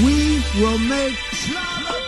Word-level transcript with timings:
We 0.00 0.42
will 0.60 0.78
make. 0.78 1.16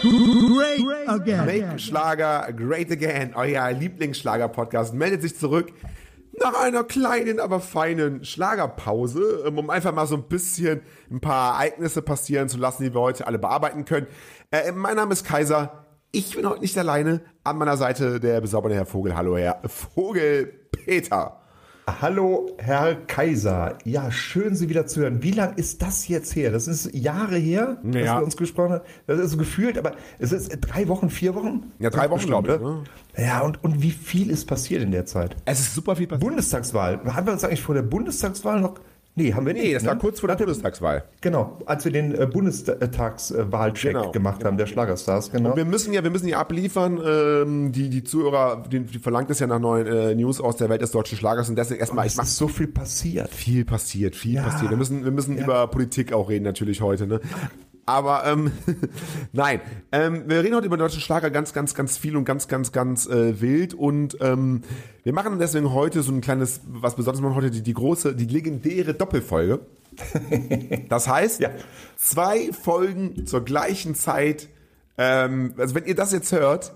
Make 0.03 1.79
Schlager 1.79 2.53
Great 2.55 2.91
Again, 2.91 3.35
euer 3.35 3.71
Lieblingsschlager-Podcast, 3.73 4.95
meldet 4.95 5.21
sich 5.21 5.37
zurück 5.37 5.73
nach 6.39 6.55
einer 6.59 6.85
kleinen, 6.85 7.39
aber 7.39 7.61
feinen 7.61 8.25
Schlagerpause, 8.25 9.45
ähm, 9.47 9.59
um 9.59 9.71
einfach 9.71 9.93
mal 9.93 10.07
so 10.07 10.17
ein 10.17 10.25
bisschen 10.25 10.81
ein 11.11 11.21
paar 11.21 11.55
Ereignisse 11.55 12.03
passieren 12.03 12.49
zu 12.49 12.59
lassen, 12.59 12.83
die 12.83 12.95
wir 12.95 13.01
heute 13.01 13.27
alle 13.27 13.39
bearbeiten 13.39 13.85
können. 13.85 14.07
Äh, 14.51 14.73
mein 14.73 14.97
Name 14.97 15.13
ist 15.13 15.25
Kaiser. 15.25 15.87
Ich 16.13 16.35
bin 16.35 16.49
heute 16.49 16.61
nicht 16.63 16.77
alleine. 16.79 17.21
An 17.45 17.59
meiner 17.59 17.77
Seite 17.77 18.21
der 18.21 18.41
bezaubernde 18.41 18.77
Herr 18.77 18.87
Vogel. 18.87 19.17
Hallo, 19.17 19.37
Herr 19.37 19.61
Vogel 19.67 20.47
Peter. 20.73 21.40
Hallo, 22.01 22.51
Herr 22.59 22.95
Kaiser. 22.95 23.77
Ja, 23.85 24.11
schön, 24.11 24.55
Sie 24.55 24.69
wieder 24.69 24.87
zu 24.87 25.01
hören. 25.01 25.23
Wie 25.23 25.31
lang 25.33 25.55
ist 25.57 25.83
das 25.83 26.09
jetzt 26.09 26.37
her? 26.37 26.51
Das 26.51 26.69
ist 26.69 26.95
Jahre 26.95 27.37
her, 27.37 27.79
dass 27.83 27.95
Ja. 28.05 28.19
wir 28.19 28.25
uns 28.25 28.37
gesprochen 28.37 28.73
haben. 28.75 28.85
Das 29.07 29.19
ist 29.19 29.31
so 29.33 29.37
gefühlt, 29.37 29.77
aber 29.79 29.93
es 30.19 30.33
ist 30.33 30.51
drei 30.61 30.89
Wochen, 30.89 31.11
vier 31.11 31.35
Wochen? 31.35 31.73
Ja, 31.79 31.91
drei 31.91 32.09
Wochen, 32.11 32.27
glaube 32.27 32.55
ich, 32.55 32.61
ne? 32.61 32.85
Ja, 33.27 33.41
und, 33.41 33.63
und 33.65 33.83
wie 33.83 33.91
viel 33.91 34.31
ist 34.31 34.47
passiert 34.47 34.83
in 34.83 34.93
der 34.93 35.07
Zeit? 35.07 35.37
Es 35.47 35.61
ist 35.61 35.75
super 35.75 35.97
viel 35.97 36.07
passiert. 36.07 36.21
Bundestagswahl. 36.29 37.01
Haben 37.15 37.27
wir 37.27 37.33
uns 37.33 37.45
eigentlich 37.45 37.63
vor 37.63 37.75
der 37.75 37.83
Bundestagswahl 37.83 38.61
noch? 38.61 38.75
Nee, 39.17 39.35
haben 39.35 39.45
wir 39.45 39.53
nicht. 39.55 39.65
Nee, 39.65 39.75
das 39.75 39.85
war 39.85 39.95
ne? 39.95 40.01
kurz 40.01 40.21
vor 40.21 40.29
der 40.29 40.37
Bundestagswahl. 40.37 41.05
Genau, 41.21 41.59
als 41.67 41.85
wir 41.85 41.93
den 41.93 42.15
äh, 42.15 42.27
Bundestagswahlcheck 42.27 43.93
Genau. 43.95 44.13
gemacht 44.13 44.45
haben, 44.45 44.57
der 44.57 44.67
Schlagerstars, 44.67 45.31
genau. 45.33 45.57
Wir 45.57 45.65
müssen 45.65 45.93
ja, 45.93 46.03
wir 46.03 46.11
müssen 46.11 46.29
ja 46.29 46.39
abliefern. 46.39 47.01
Ähm, 47.05 47.73
die, 47.73 47.91
die 47.91 48.05
Zuhörer, 48.05 48.63
die, 48.71 48.81
die 48.81 48.99
verlangt 48.99 49.31
es 49.31 49.41
ja 49.41 49.47
nach 49.47 49.59
neuen 49.59 49.87
äh, 49.87 50.15
News 50.15 50.41
aus 50.41 50.57
der 50.57 50.69
Welt 50.69 50.81
des 50.83 50.93
deutschen 50.93 51.19
Schlagers 51.19 51.49
und 51.49 51.57
deswegen 51.57 51.81
erstmal, 51.81 52.07
ich 52.07 52.13
Es 52.13 52.19
mach 52.19 52.25
ist 52.25 52.37
so 52.37 52.49
viel 52.49 52.69
passiert. 52.69 53.31
viel 53.31 53.65
passiert, 53.65 54.15
viel 54.17 54.35
Ja. 54.35 54.43
passiert. 54.45 54.71
Wir 54.71 54.77
müssen, 54.79 55.05
wir 55.05 55.11
müssen 55.13 55.37
über 55.37 55.67
Politik 55.67 56.13
auch 56.13 56.29
reden 56.29 56.45
natürlich 56.45 56.81
heute, 56.81 57.07
ne? 57.07 57.21
Aber 57.91 58.25
ähm, 58.25 58.53
nein, 59.33 59.61
ähm, 59.91 60.23
wir 60.29 60.45
reden 60.45 60.55
heute 60.55 60.67
über 60.67 60.77
deutschen 60.77 61.01
Schlager 61.01 61.29
ganz, 61.31 61.53
ganz, 61.53 61.75
ganz 61.75 61.99
viel 61.99 62.17
und 62.17 62.25
ganz, 62.25 62.47
ganz, 62.47 62.71
ganz 62.71 63.09
äh, 63.09 63.41
wild 63.41 63.75
und 63.75 64.17
ähm, 64.21 64.63
wir 65.03 65.13
machen 65.13 65.37
deswegen 65.41 65.73
heute 65.75 66.03
so 66.03 66.13
ein 66.13 66.21
kleines, 66.21 66.61
was 66.69 66.95
besonders 66.95 67.21
machen 67.21 67.35
heute 67.35 67.51
die, 67.51 67.63
die 67.63 67.75
große, 67.75 68.15
die 68.15 68.27
legendäre 68.27 68.95
Doppelfolge. 68.95 69.59
Das 70.89 71.09
heißt, 71.09 71.41
Ja. 71.41 71.51
zwei 71.97 72.53
Folgen 72.53 73.27
zur 73.27 73.45
gleichen 73.45 73.97
Zeit. 73.97 74.49
Ähm, 74.97 75.55
also 75.59 75.75
wenn 75.75 75.85
ihr 75.85 75.97
das 75.97 76.13
jetzt 76.13 76.31
hört, 76.31 76.73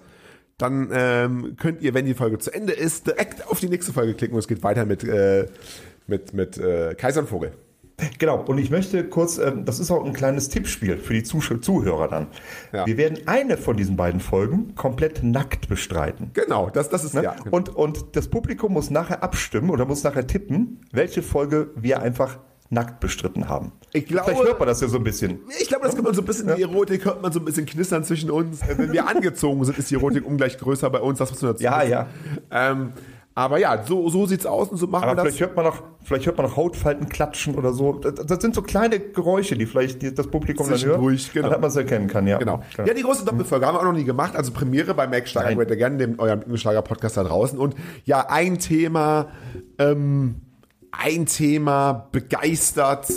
dann 0.58 0.90
ähm, 0.92 1.54
könnt 1.56 1.80
ihr, 1.80 1.94
wenn 1.94 2.06
die 2.06 2.14
Folge 2.14 2.38
zu 2.40 2.52
Ende 2.52 2.72
ist, 2.72 3.06
direkt 3.06 3.46
auf 3.48 3.60
die 3.60 3.68
nächste 3.68 3.92
Folge 3.92 4.14
klicken 4.14 4.34
und 4.34 4.40
es 4.40 4.48
geht 4.48 4.64
weiter 4.64 4.84
mit, 4.84 5.04
äh, 5.04 5.46
mit, 6.08 6.34
mit 6.34 6.58
äh, 6.58 6.96
Kaiser 6.96 7.20
und 7.20 7.28
Vogel. 7.28 7.52
Genau, 8.18 8.42
und 8.42 8.58
ich 8.58 8.70
möchte 8.70 9.04
kurz, 9.04 9.38
ähm, 9.38 9.64
das 9.64 9.78
ist 9.78 9.90
auch 9.90 10.04
ein 10.04 10.12
kleines 10.12 10.48
Tippspiel 10.48 10.96
für 10.98 11.12
die 11.14 11.22
Zuhörer 11.22 12.08
dann. 12.08 12.26
Ja. 12.72 12.86
Wir 12.86 12.96
werden 12.96 13.18
eine 13.26 13.56
von 13.56 13.76
diesen 13.76 13.96
beiden 13.96 14.20
Folgen 14.20 14.74
komplett 14.74 15.22
nackt 15.22 15.68
bestreiten. 15.68 16.30
Genau, 16.34 16.70
das, 16.70 16.88
das 16.88 17.04
ist 17.04 17.14
Ne? 17.14 17.22
ja. 17.22 17.36
Und, 17.52 17.68
und 17.68 18.16
das 18.16 18.28
Publikum 18.28 18.72
muss 18.72 18.90
nachher 18.90 19.22
abstimmen 19.22 19.70
oder 19.70 19.84
muss 19.84 20.02
nachher 20.02 20.26
tippen, 20.26 20.80
welche 20.90 21.22
Folge 21.22 21.70
wir 21.76 22.02
einfach 22.02 22.38
nackt 22.70 22.98
bestritten 22.98 23.48
haben. 23.48 23.70
Ich 23.92 24.06
glaube- 24.06 24.30
Vielleicht 24.32 24.44
hört 24.48 24.58
man 24.58 24.66
das 24.66 24.80
ja 24.80 24.88
so 24.88 24.96
ein 24.96 25.04
bisschen. 25.04 25.38
Ich 25.60 25.68
glaube, 25.68 25.84
das 25.86 25.94
kann 25.94 26.02
man 26.02 26.14
so 26.14 26.22
ein 26.22 26.24
bisschen, 26.24 26.52
die 26.56 26.62
Erotik 26.62 27.04
hört 27.04 27.22
man 27.22 27.30
so 27.30 27.38
ein 27.38 27.44
bisschen 27.44 27.66
knistern 27.66 28.02
zwischen 28.02 28.30
uns. 28.30 28.60
Wenn 28.66 28.92
wir 28.92 29.06
angezogen 29.06 29.64
sind, 29.64 29.78
ist 29.78 29.90
die 29.90 29.94
Erotik 29.94 30.26
ungleich 30.26 30.58
größer 30.58 30.90
bei 30.90 30.98
uns, 31.00 31.20
das 31.20 31.30
muss 31.30 31.42
man 31.42 31.52
dazu 31.52 31.62
Ja, 31.62 31.78
wissen. 31.80 31.90
ja. 31.92 32.06
Ähm, 32.50 32.92
aber 33.36 33.58
ja, 33.58 33.82
so, 33.84 34.08
so 34.10 34.26
sieht's 34.26 34.46
aus 34.46 34.68
und 34.68 34.76
so 34.76 34.86
machen 34.86 35.04
Aber 35.04 35.12
wir 35.12 35.16
das. 35.16 35.24
vielleicht 35.24 35.40
hört 35.40 35.56
man 35.56 35.64
noch, 35.64 35.82
vielleicht 36.04 36.26
hört 36.26 36.36
man 36.36 36.46
noch 36.46 36.56
Hautfalten 36.56 37.08
klatschen 37.08 37.56
oder 37.56 37.72
so. 37.72 37.94
Das, 37.94 38.14
das 38.26 38.40
sind 38.40 38.54
so 38.54 38.62
kleine 38.62 39.00
Geräusche, 39.00 39.56
die 39.56 39.66
vielleicht 39.66 40.02
die, 40.02 40.14
das 40.14 40.28
Publikum 40.28 40.66
dann 40.66 40.74
hört, 40.74 40.80
Zwischendurch, 40.82 41.32
genau. 41.32 41.48
damit 41.48 41.60
man 41.60 41.70
es 41.70 41.76
erkennen 41.76 42.06
kann, 42.06 42.28
ja. 42.28 42.38
Genau. 42.38 42.62
Ja, 42.76 42.94
die 42.94 43.02
große 43.02 43.24
Doppelfolge 43.24 43.66
haben 43.66 43.74
wir 43.74 43.80
auch 43.80 43.84
noch 43.84 43.92
nie 43.92 44.04
gemacht. 44.04 44.36
Also 44.36 44.52
Premiere 44.52 44.94
bei 44.94 45.08
Mac 45.08 45.26
Schlager 45.26 45.48
Nein. 45.48 45.58
Great 45.58 45.72
Again, 45.72 45.98
dem 45.98 46.18
eurem 46.20 46.56
Schlager-Podcast 46.56 47.16
da 47.16 47.24
draußen. 47.24 47.58
Und 47.58 47.74
ja, 48.04 48.24
ein 48.28 48.60
Thema, 48.60 49.30
ähm, 49.78 50.36
ein 50.92 51.26
Thema 51.26 52.08
begeistert, 52.12 53.08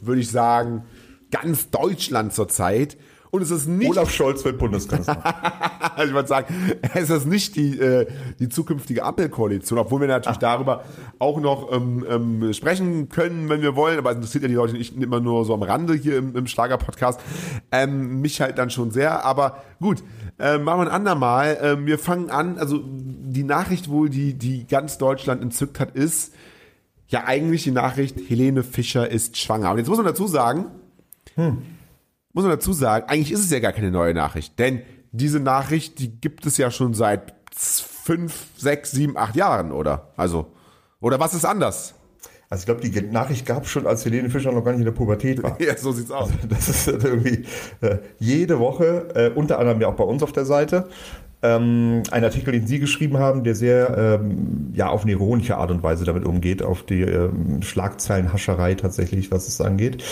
würde 0.00 0.22
ich 0.22 0.30
sagen, 0.30 0.84
ganz 1.30 1.68
Deutschland 1.68 2.32
zurzeit. 2.32 2.96
Und 3.34 3.40
es 3.40 3.50
ist 3.50 3.66
nicht 3.66 3.90
Olaf 3.90 4.10
Scholz 4.10 4.44
wird 4.44 4.58
Bundeskanzler. 4.58 5.22
Ich 6.04 6.12
würde 6.12 6.28
sagen, 6.28 6.54
es 6.94 7.10
ist 7.10 7.26
nicht 7.26 7.54
die, 7.54 7.78
äh, 7.78 8.06
die 8.38 8.48
zukünftige 8.48 9.04
Ampelkoalition, 9.04 9.78
obwohl 9.78 10.00
wir 10.00 10.08
natürlich 10.08 10.38
darüber 10.38 10.84
auch 11.18 11.38
noch 11.38 11.70
ähm, 11.70 12.04
ähm, 12.08 12.52
sprechen 12.54 13.10
können, 13.10 13.50
wenn 13.50 13.60
wir 13.60 13.76
wollen, 13.76 13.98
aber 13.98 14.10
es 14.10 14.16
interessiert 14.16 14.42
ja 14.42 14.48
die 14.48 14.54
Leute 14.54 14.72
nicht 14.72 14.96
immer 14.96 15.20
nur 15.20 15.44
so 15.44 15.52
am 15.52 15.62
Rande 15.62 15.94
hier 15.94 16.16
im, 16.16 16.34
im 16.34 16.46
Schlager-Podcast. 16.46 17.20
Ähm, 17.70 18.22
mich 18.22 18.40
halt 18.40 18.56
dann 18.56 18.70
schon 18.70 18.90
sehr, 18.90 19.24
aber 19.24 19.62
gut, 19.80 20.02
äh, 20.38 20.56
machen 20.58 20.80
wir 20.80 20.86
ein 20.86 20.92
andermal. 20.92 21.58
Ähm, 21.62 21.86
wir 21.86 21.98
fangen 21.98 22.30
an, 22.30 22.58
also 22.58 22.80
die 22.86 23.44
Nachricht 23.44 23.90
wohl, 23.90 24.08
die, 24.08 24.34
die 24.34 24.66
ganz 24.66 24.96
Deutschland 24.96 25.42
entzückt 25.42 25.78
hat, 25.78 25.94
ist 25.94 26.34
ja 27.08 27.24
eigentlich 27.24 27.64
die 27.64 27.70
Nachricht, 27.70 28.18
Helene 28.28 28.62
Fischer 28.62 29.10
ist 29.10 29.36
schwanger. 29.36 29.72
Und 29.72 29.78
jetzt 29.78 29.88
muss 29.88 29.98
man 29.98 30.06
dazu 30.06 30.26
sagen, 30.26 30.66
muss 32.32 32.44
man 32.44 32.52
dazu 32.52 32.72
sagen, 32.72 33.08
eigentlich 33.08 33.32
ist 33.32 33.40
es 33.40 33.50
ja 33.50 33.60
gar 33.60 33.72
keine 33.72 33.90
neue 33.90 34.14
Nachricht, 34.14 34.58
denn 34.58 34.82
diese 35.12 35.40
Nachricht, 35.40 35.98
die 35.98 36.20
gibt 36.20 36.46
es 36.46 36.56
ja 36.56 36.70
schon 36.70 36.94
seit 36.94 37.34
fünf, 37.54 38.46
sechs, 38.56 38.90
sieben, 38.90 39.16
acht 39.16 39.36
Jahren, 39.36 39.72
oder? 39.72 40.12
Also, 40.16 40.52
oder 41.00 41.20
was 41.20 41.34
ist 41.34 41.44
anders? 41.44 41.94
Also 42.48 42.62
ich 42.62 42.66
glaube, 42.66 42.80
die 42.82 43.00
Nachricht 43.10 43.46
gab 43.46 43.64
es 43.64 43.70
schon, 43.70 43.86
als 43.86 44.04
Helene 44.04 44.28
Fischer 44.28 44.52
noch 44.52 44.62
gar 44.62 44.72
nicht 44.72 44.80
in 44.80 44.84
der 44.84 44.92
Pubertät 44.92 45.42
war. 45.42 45.58
Ja, 45.60 45.76
so 45.76 45.90
sieht's 45.92 46.10
aus. 46.10 46.28
Das 46.48 46.68
ist 46.68 46.86
halt 46.86 47.02
irgendwie 47.02 47.46
äh, 47.80 47.98
jede 48.18 48.58
Woche, 48.58 49.08
äh, 49.14 49.30
unter 49.30 49.58
anderem 49.58 49.80
ja 49.80 49.88
auch 49.88 49.94
bei 49.94 50.04
uns 50.04 50.22
auf 50.22 50.32
der 50.32 50.44
Seite, 50.44 50.88
ähm, 51.42 52.02
ein 52.10 52.24
Artikel, 52.24 52.52
den 52.52 52.66
Sie 52.66 52.78
geschrieben 52.78 53.18
haben, 53.18 53.44
der 53.44 53.54
sehr 53.54 54.20
ähm, 54.20 54.72
ja 54.74 54.88
auf 54.88 55.02
eine 55.02 55.12
ironische 55.12 55.56
Art 55.56 55.70
und 55.70 55.82
Weise 55.82 56.04
damit 56.04 56.24
umgeht, 56.24 56.62
auf 56.62 56.84
die 56.84 57.02
ähm, 57.02 57.62
Schlagzeilenhascherei 57.62 58.74
tatsächlich, 58.74 59.30
was 59.30 59.48
es 59.48 59.60
angeht. 59.60 60.02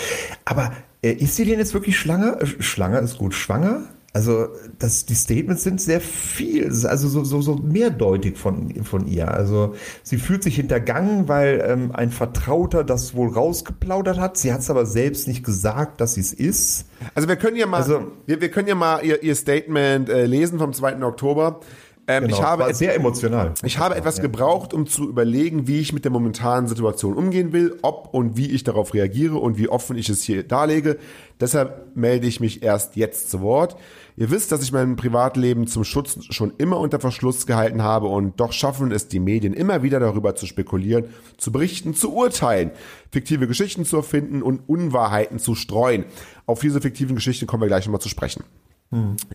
Aber 0.45 0.71
äh, 1.01 1.11
ist 1.11 1.35
sie 1.35 1.45
denn 1.45 1.59
jetzt 1.59 1.73
wirklich 1.73 1.97
schwanger? 1.97 2.37
Äh, 2.41 3.03
ist 3.03 3.17
gut. 3.17 3.33
Schwanger? 3.33 3.83
Also 4.13 4.47
das, 4.77 5.05
die 5.05 5.15
Statements 5.15 5.63
sind 5.63 5.79
sehr 5.79 6.01
viel, 6.01 6.65
also 6.85 7.07
so, 7.07 7.23
so, 7.23 7.41
so 7.41 7.55
mehrdeutig 7.55 8.37
von, 8.37 8.83
von 8.83 9.07
ihr. 9.07 9.31
Also 9.33 9.73
sie 10.03 10.17
fühlt 10.17 10.43
sich 10.43 10.57
hintergangen, 10.57 11.29
weil 11.29 11.63
ähm, 11.65 11.91
ein 11.93 12.09
Vertrauter 12.11 12.83
das 12.83 13.15
wohl 13.15 13.29
rausgeplaudert 13.29 14.19
hat. 14.19 14.35
Sie 14.35 14.51
hat 14.51 14.59
es 14.59 14.69
aber 14.69 14.85
selbst 14.85 15.29
nicht 15.29 15.45
gesagt, 15.45 16.01
dass 16.01 16.15
sie 16.15 16.21
es 16.21 16.33
ist. 16.33 16.87
Also 17.15 17.29
wir 17.29 17.37
können 17.37 17.55
ja 17.55 17.65
mal, 17.67 17.77
Also- 17.77 18.11
wir, 18.25 18.41
wir 18.41 18.51
können 18.51 18.67
ja 18.67 18.75
mal 18.75 18.99
ihr, 19.05 19.23
ihr 19.23 19.33
Statement 19.35 20.09
äh, 20.09 20.25
lesen 20.25 20.59
vom 20.59 20.73
2. 20.73 21.01
Oktober. 21.05 21.61
Ähm, 22.07 22.23
Genau, 22.23 22.37
ich 22.37 22.43
habe 22.43 22.63
war 22.63 22.73
sehr 22.73 22.95
emotional. 22.95 23.53
Ich 23.63 23.77
habe 23.77 23.95
etwas 23.95 24.21
gebraucht, 24.21 24.73
um 24.73 24.87
zu 24.87 25.07
überlegen, 25.07 25.67
wie 25.67 25.79
ich 25.79 25.93
mit 25.93 26.03
der 26.03 26.11
momentanen 26.11 26.67
Situation 26.67 27.15
umgehen 27.15 27.53
will, 27.53 27.77
ob 27.81 28.13
und 28.13 28.37
wie 28.37 28.49
ich 28.51 28.63
darauf 28.63 28.93
reagiere 28.93 29.37
und 29.37 29.57
wie 29.57 29.69
offen 29.69 29.97
ich 29.97 30.09
es 30.09 30.23
hier 30.23 30.43
darlege. 30.43 30.97
Deshalb 31.39 31.95
melde 31.95 32.27
ich 32.27 32.39
mich 32.39 32.63
erst 32.63 32.95
jetzt 32.95 33.29
zu 33.29 33.41
Wort. 33.41 33.75
Ihr 34.17 34.29
wisst, 34.29 34.51
dass 34.51 34.61
ich 34.61 34.71
mein 34.71 34.95
Privatleben 34.95 35.67
zum 35.67 35.83
Schutz 35.83 36.17
schon 36.31 36.53
immer 36.57 36.79
unter 36.79 36.99
Verschluss 36.99 37.47
gehalten 37.47 37.81
habe 37.81 38.07
und 38.07 38.39
doch 38.39 38.51
schaffen 38.51 38.91
es 38.91 39.07
die 39.07 39.19
Medien 39.19 39.53
immer 39.53 39.83
wieder 39.83 39.99
darüber 39.99 40.35
zu 40.35 40.45
spekulieren, 40.45 41.05
zu 41.37 41.51
berichten, 41.51 41.93
zu 41.93 42.13
urteilen, 42.13 42.71
fiktive 43.11 43.47
Geschichten 43.47 43.85
zu 43.85 43.97
erfinden 43.97 44.41
und 44.41 44.67
Unwahrheiten 44.67 45.39
zu 45.39 45.55
streuen. 45.55 46.05
Auf 46.45 46.59
diese 46.59 46.81
fiktiven 46.81 47.15
Geschichten 47.15 47.47
kommen 47.47 47.61
wir 47.61 47.67
gleich 47.67 47.85
nochmal 47.85 48.01
zu 48.01 48.09
sprechen 48.09 48.43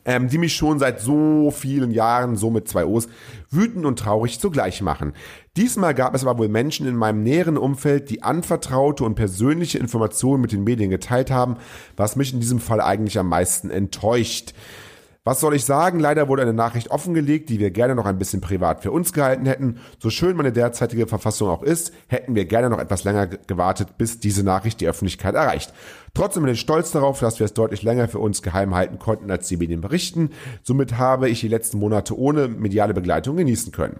ähm, 0.04 0.28
die 0.28 0.38
mich 0.38 0.54
schon 0.54 0.78
seit 0.78 1.00
so 1.00 1.50
vielen 1.50 1.90
Jahren, 1.90 2.36
so 2.36 2.50
mit 2.50 2.68
zwei 2.68 2.84
O's, 2.84 3.08
wütend 3.50 3.86
und 3.86 3.98
traurig 3.98 4.38
zugleich 4.38 4.82
machen. 4.82 5.14
Diesmal 5.56 5.94
gab 5.94 6.14
es 6.14 6.22
aber 6.22 6.38
wohl 6.38 6.48
Menschen 6.48 6.86
in 6.86 6.94
meinem 6.94 7.22
näheren 7.22 7.56
Umfeld, 7.56 8.10
die 8.10 8.22
anvertraute 8.22 9.04
und 9.04 9.14
persönliche 9.14 9.78
Informationen 9.78 10.42
mit 10.42 10.52
den 10.52 10.64
Medien 10.64 10.90
geteilt 10.90 11.30
haben, 11.30 11.56
was 11.96 12.16
mich 12.16 12.34
in 12.34 12.40
diesem 12.40 12.60
Fall 12.60 12.82
eigentlich 12.82 13.18
am 13.18 13.28
meisten 13.28 13.70
enttäuscht. 13.70 14.52
Was 15.26 15.40
soll 15.40 15.56
ich 15.56 15.64
sagen? 15.64 15.99
Leider 15.99 16.28
wurde 16.28 16.43
eine 16.43 16.52
Nachricht 16.52 16.93
offengelegt, 16.93 17.49
die 17.49 17.58
wir 17.58 17.73
gerne 17.73 17.96
noch 17.96 18.06
ein 18.06 18.17
bisschen 18.17 18.40
privat 18.40 18.84
für 18.84 18.93
uns 18.93 19.12
gehalten 19.12 19.44
hätten. 19.44 19.81
So 19.99 20.08
schön 20.08 20.37
meine 20.37 20.52
derzeitige 20.52 21.08
Verfassung 21.08 21.49
auch 21.49 21.64
ist, 21.64 21.93
hätten 22.06 22.37
wir 22.37 22.44
gerne 22.44 22.70
noch 22.70 22.78
etwas 22.78 23.02
länger 23.02 23.26
gewartet, 23.26 23.99
bis 23.99 24.20
diese 24.20 24.44
Nachricht 24.44 24.81
die 24.81 24.87
Öffentlichkeit 24.87 25.34
erreicht. 25.34 25.75
Trotzdem 26.14 26.44
bin 26.44 26.52
ich 26.52 26.61
stolz 26.61 26.93
darauf, 26.93 27.19
dass 27.19 27.40
wir 27.40 27.44
es 27.44 27.55
deutlich 27.55 27.82
länger 27.82 28.06
für 28.06 28.20
uns 28.20 28.40
geheim 28.40 28.76
halten 28.76 29.00
konnten, 29.00 29.28
als 29.28 29.49
die 29.49 29.56
Medien 29.56 29.81
berichten. 29.81 30.31
Somit 30.62 30.96
habe 30.96 31.28
ich 31.28 31.40
die 31.40 31.49
letzten 31.49 31.81
Monate 31.81 32.17
ohne 32.17 32.46
mediale 32.46 32.94
Begleitung 32.94 33.37
genießen 33.37 33.73
können. 33.73 33.99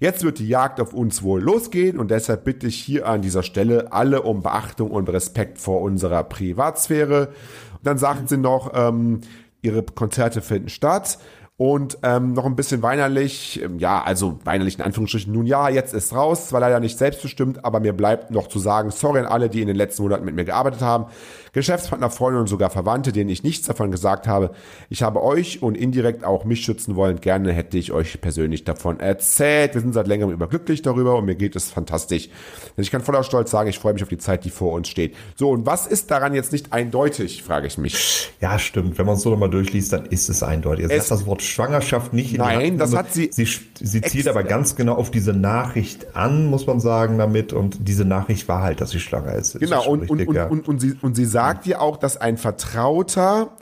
Jetzt 0.00 0.24
wird 0.24 0.38
die 0.38 0.48
Jagd 0.48 0.80
auf 0.80 0.94
uns 0.94 1.22
wohl 1.22 1.42
losgehen 1.42 1.98
und 1.98 2.10
deshalb 2.10 2.44
bitte 2.44 2.66
ich 2.66 2.76
hier 2.76 3.06
an 3.06 3.20
dieser 3.20 3.42
Stelle 3.42 3.92
alle 3.92 4.22
um 4.22 4.42
Beachtung 4.42 4.90
und 4.90 5.10
Respekt 5.10 5.58
vor 5.58 5.82
unserer 5.82 6.24
Privatsphäre. 6.24 7.28
Und 7.74 7.86
dann 7.86 7.98
sagten 7.98 8.26
sie 8.26 8.38
noch, 8.38 8.72
ähm, 8.74 9.20
ihre 9.62 9.82
Konzerte 9.82 10.42
finden 10.42 10.68
statt. 10.68 11.18
Und 11.62 11.98
ähm, 12.02 12.32
noch 12.32 12.44
ein 12.44 12.56
bisschen 12.56 12.82
weinerlich, 12.82 13.62
ähm, 13.62 13.78
ja, 13.78 14.02
also 14.02 14.40
weinerlich 14.42 14.80
in 14.80 14.84
Anführungsstrichen, 14.84 15.32
nun 15.32 15.46
ja, 15.46 15.68
jetzt 15.68 15.94
ist 15.94 16.12
raus, 16.12 16.48
zwar 16.48 16.58
leider 16.58 16.80
nicht 16.80 16.98
selbstbestimmt, 16.98 17.64
aber 17.64 17.78
mir 17.78 17.92
bleibt 17.92 18.32
noch 18.32 18.48
zu 18.48 18.58
sagen, 18.58 18.90
sorry 18.90 19.20
an 19.20 19.26
alle, 19.26 19.48
die 19.48 19.60
in 19.60 19.68
den 19.68 19.76
letzten 19.76 20.02
Monaten 20.02 20.24
mit 20.24 20.34
mir 20.34 20.44
gearbeitet 20.44 20.80
haben. 20.80 21.06
Geschäftspartner, 21.52 22.08
Freunde 22.10 22.40
und 22.40 22.48
sogar 22.48 22.70
Verwandte, 22.70 23.12
denen 23.12 23.28
ich 23.28 23.44
nichts 23.44 23.66
davon 23.66 23.90
gesagt 23.90 24.26
habe. 24.26 24.52
Ich 24.88 25.02
habe 25.02 25.22
euch 25.22 25.62
und 25.62 25.76
indirekt 25.76 26.24
auch 26.24 26.44
mich 26.44 26.64
schützen 26.64 26.96
wollen. 26.96 27.20
Gerne 27.20 27.52
hätte 27.52 27.76
ich 27.76 27.92
euch 27.92 28.20
persönlich 28.22 28.64
davon 28.64 28.98
erzählt. 29.00 29.74
Wir 29.74 29.82
sind 29.82 29.92
seit 29.92 30.08
längerem 30.08 30.32
überglücklich 30.32 30.80
darüber 30.80 31.16
und 31.16 31.26
mir 31.26 31.34
geht 31.34 31.54
es 31.54 31.70
fantastisch. 31.70 32.30
Ich 32.78 32.90
kann 32.90 33.02
voller 33.02 33.22
Stolz 33.22 33.50
sagen, 33.50 33.68
ich 33.68 33.78
freue 33.78 33.92
mich 33.92 34.02
auf 34.02 34.08
die 34.08 34.18
Zeit, 34.18 34.46
die 34.46 34.50
vor 34.50 34.72
uns 34.72 34.88
steht. 34.88 35.14
So, 35.36 35.50
und 35.50 35.66
was 35.66 35.86
ist 35.86 36.10
daran 36.10 36.34
jetzt 36.34 36.52
nicht 36.52 36.72
eindeutig, 36.72 37.42
frage 37.42 37.66
ich 37.66 37.76
mich. 37.76 38.32
Ja, 38.40 38.58
stimmt. 38.58 38.96
Wenn 38.96 39.04
man 39.04 39.16
es 39.16 39.22
so 39.22 39.30
nochmal 39.30 39.50
durchliest, 39.50 39.92
dann 39.92 40.06
ist 40.06 40.30
es 40.30 40.42
eindeutig. 40.42 40.86
Es, 40.86 40.90
es 40.92 41.08
das 41.08 41.26
Wort 41.26 41.42
Schwangerschaft 41.52 42.12
nicht 42.12 42.32
in 42.32 42.38
Nein, 42.38 42.78
das 42.78 42.96
hat 42.96 43.12
sie. 43.12 43.30
Sie, 43.32 43.46
sie 43.80 44.00
zielt 44.00 44.28
aber 44.28 44.42
ganz 44.42 44.74
genau 44.74 44.94
auf 44.94 45.10
diese 45.10 45.32
Nachricht 45.32 46.16
an, 46.16 46.46
muss 46.46 46.66
man 46.66 46.80
sagen, 46.80 47.18
damit. 47.18 47.52
Und 47.52 47.88
diese 47.88 48.04
Nachricht 48.04 48.48
war 48.48 48.62
halt, 48.62 48.80
dass 48.80 48.90
sie 48.90 49.00
schwanger 49.00 49.34
ist. 49.34 49.58
Genau, 49.58 49.86
und, 49.86 50.10
und, 50.10 50.32
ja. 50.32 50.46
und, 50.46 50.66
und, 50.66 50.80
sie, 50.80 50.96
und 51.00 51.14
sie 51.14 51.24
sagt, 51.24 51.66
dir 51.66 51.80
auch, 51.80 51.96
dass 51.96 52.16
ein 52.16 52.38
Vertrauter 52.38 53.56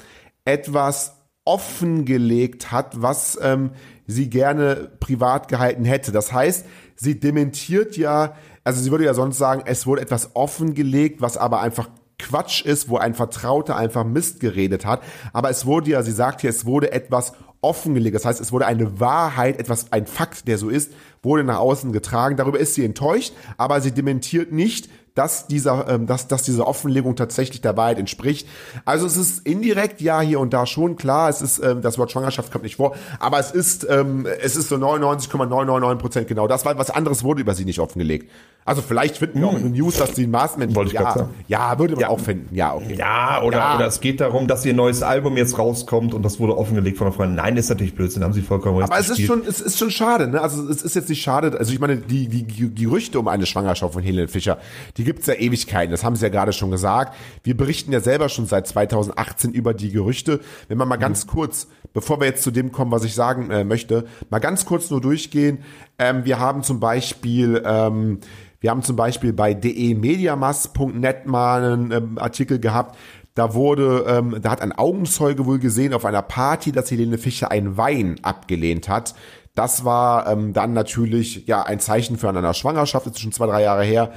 etwas 0.44 1.16
offengelegt 1.44 2.70
hat, 2.70 3.02
was 3.02 3.38
ähm, 3.42 3.70
sie 4.06 4.30
gerne 4.30 4.90
privat 5.00 5.48
gehalten 5.48 5.84
hätte. 5.84 6.12
Das 6.12 6.32
heißt, 6.32 6.66
sie 6.96 7.18
dementiert 7.18 7.96
ja, 7.96 8.34
also 8.64 8.80
sie 8.80 8.90
würde 8.90 9.04
ja 9.04 9.14
sonst 9.14 9.38
sagen, 9.38 9.62
es 9.66 9.86
wurde 9.86 10.02
etwas 10.02 10.30
offengelegt, 10.34 11.20
was 11.20 11.36
aber 11.36 11.60
einfach 11.60 11.88
Quatsch 12.18 12.62
ist, 12.64 12.88
wo 12.88 12.98
ein 12.98 13.14
Vertrauter 13.14 13.76
einfach 13.76 14.04
Mist 14.04 14.40
geredet 14.40 14.84
hat. 14.84 15.02
Aber 15.32 15.50
es 15.50 15.66
wurde 15.66 15.90
ja, 15.90 16.02
sie 16.02 16.12
sagt 16.12 16.42
ja, 16.42 16.50
es 16.50 16.66
wurde 16.66 16.92
etwas 16.92 17.32
offengelegt. 17.60 18.14
Das 18.14 18.24
heißt, 18.24 18.40
es 18.40 18.52
wurde 18.52 18.66
eine 18.66 19.00
Wahrheit, 19.00 19.58
etwas, 19.58 19.92
ein 19.92 20.06
Fakt, 20.06 20.48
der 20.48 20.58
so 20.58 20.68
ist, 20.68 20.92
wurde 21.22 21.44
nach 21.44 21.58
außen 21.58 21.92
getragen. 21.92 22.36
Darüber 22.36 22.58
ist 22.58 22.74
sie 22.74 22.84
enttäuscht, 22.84 23.32
aber 23.56 23.80
sie 23.80 23.92
dementiert 23.92 24.52
nicht, 24.52 24.88
dass 25.14 25.46
dieser, 25.46 25.88
ähm, 25.88 26.06
dass, 26.06 26.28
dass 26.28 26.42
diese 26.44 26.66
Offenlegung 26.66 27.16
tatsächlich 27.16 27.60
der 27.60 27.76
Wahrheit 27.76 27.98
entspricht. 27.98 28.48
Also 28.84 29.06
es 29.06 29.16
ist 29.16 29.46
indirekt 29.46 30.00
ja 30.00 30.20
hier 30.20 30.40
und 30.40 30.52
da 30.52 30.66
schon 30.66 30.96
klar, 30.96 31.28
es 31.28 31.42
ist, 31.42 31.58
ähm, 31.58 31.82
das 31.82 31.98
Wort 31.98 32.12
Schwangerschaft 32.12 32.52
kommt 32.52 32.64
nicht 32.64 32.76
vor, 32.76 32.94
aber 33.18 33.38
es 33.38 33.50
ist, 33.50 33.86
ähm, 33.90 34.26
es 34.40 34.56
ist 34.56 34.68
so 34.68 34.76
99,999 34.76 36.00
Prozent 36.00 36.28
genau 36.28 36.46
das, 36.46 36.64
weil 36.64 36.78
was 36.78 36.90
anderes 36.90 37.24
wurde 37.24 37.40
über 37.40 37.54
sie 37.54 37.64
nicht 37.64 37.80
offengelegt. 37.80 38.30
Also 38.64 38.82
vielleicht 38.82 39.16
finden 39.16 39.40
wir 39.40 39.48
auch 39.48 39.56
in 39.56 39.62
den 39.62 39.72
News, 39.72 39.96
dass 39.96 40.14
sie 40.14 40.24
ein 40.24 40.30
Maßmensch 40.30 40.74
Wollte 40.74 40.92
ich 40.92 40.94
ja, 40.94 41.28
ja, 41.48 41.78
würde 41.78 41.94
man 41.94 42.02
ja. 42.02 42.08
auch 42.08 42.20
finden. 42.20 42.54
Ja, 42.54 42.74
okay. 42.74 42.94
Ja, 42.96 43.42
oder, 43.42 43.58
ja. 43.58 43.76
oder 43.76 43.86
es 43.86 44.00
geht 44.00 44.20
darum, 44.20 44.46
dass 44.46 44.64
ihr 44.64 44.74
neues 44.74 45.02
Album 45.02 45.36
jetzt 45.38 45.58
rauskommt 45.58 46.12
und 46.12 46.22
das 46.22 46.38
wurde 46.38 46.56
offengelegt 46.56 46.98
von 46.98 47.06
einer 47.06 47.16
Freundin. 47.16 47.36
Nein, 47.36 47.56
ist 47.56 47.70
natürlich 47.70 47.94
Blödsinn, 47.94 48.22
haben 48.22 48.34
sie 48.34 48.42
vollkommen 48.42 48.76
recht. 48.78 48.90
Aber 48.90 49.00
es 49.00 49.08
ist 49.08 49.22
schon, 49.22 49.42
es 49.46 49.60
ist 49.60 49.78
schon 49.78 49.90
schade, 49.90 50.28
ne? 50.28 50.40
Also 50.40 50.68
es 50.68 50.82
ist 50.82 50.94
jetzt 50.94 51.08
nicht 51.08 51.22
schade, 51.22 51.58
also 51.58 51.72
ich 51.72 51.80
meine, 51.80 51.96
die, 51.96 52.28
die, 52.28 52.44
die 52.44 52.74
Gerüchte 52.74 53.18
um 53.18 53.28
eine 53.28 53.46
Schwangerschaft 53.46 53.94
von 53.94 54.02
Helene 54.02 54.28
Fischer, 54.28 54.58
die 54.98 55.04
gibt's 55.04 55.26
ja 55.26 55.34
Ewigkeiten, 55.34 55.90
das 55.90 56.04
haben 56.04 56.14
sie 56.14 56.24
ja 56.24 56.28
gerade 56.28 56.52
schon 56.52 56.70
gesagt. 56.70 57.16
Wir 57.42 57.56
berichten 57.56 57.92
ja 57.92 58.00
selber 58.00 58.28
schon 58.28 58.46
seit 58.46 58.66
2018 58.66 59.52
über 59.52 59.72
die 59.72 59.90
Gerüchte. 59.90 60.40
Wenn 60.68 60.76
man 60.76 60.86
mal 60.86 60.96
mhm. 60.96 61.00
ganz 61.00 61.26
kurz, 61.26 61.66
bevor 61.94 62.20
wir 62.20 62.26
jetzt 62.26 62.42
zu 62.42 62.50
dem 62.50 62.72
kommen, 62.72 62.92
was 62.92 63.04
ich 63.04 63.14
sagen 63.14 63.50
äh, 63.50 63.64
möchte, 63.64 64.06
mal 64.28 64.38
ganz 64.38 64.64
kurz 64.64 64.90
nur 64.90 65.00
durchgehen. 65.00 65.58
Ähm, 66.00 66.24
wir 66.24 66.40
haben 66.40 66.62
zum 66.62 66.80
Beispiel, 66.80 67.62
ähm, 67.64 68.20
wir 68.58 68.70
haben 68.70 68.82
zum 68.82 68.96
Beispiel 68.96 69.34
bei 69.34 69.52
demediamas.net 69.52 71.26
mal 71.26 71.62
einen 71.62 71.92
ähm, 71.92 72.18
Artikel 72.18 72.58
gehabt, 72.58 72.96
da 73.34 73.54
wurde, 73.54 74.06
ähm, 74.08 74.36
da 74.40 74.50
hat 74.50 74.62
ein 74.62 74.72
Augenzeuge 74.72 75.46
wohl 75.46 75.58
gesehen 75.58 75.92
auf 75.92 76.06
einer 76.06 76.22
Party, 76.22 76.72
dass 76.72 76.90
Helene 76.90 77.18
Fischer 77.18 77.50
einen 77.50 77.76
Wein 77.76 78.16
abgelehnt 78.22 78.88
hat. 78.88 79.14
Das 79.54 79.84
war 79.84 80.26
ähm, 80.26 80.54
dann 80.54 80.72
natürlich 80.72 81.46
ja 81.46 81.62
ein 81.62 81.80
Zeichen 81.80 82.16
für 82.16 82.30
eine 82.30 82.54
Schwangerschaft, 82.54 83.06
das 83.06 83.12
ist 83.14 83.20
schon 83.20 83.32
zwei, 83.32 83.46
drei 83.46 83.62
Jahre 83.62 83.84
her. 83.84 84.12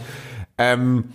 Ähm, 0.57 1.09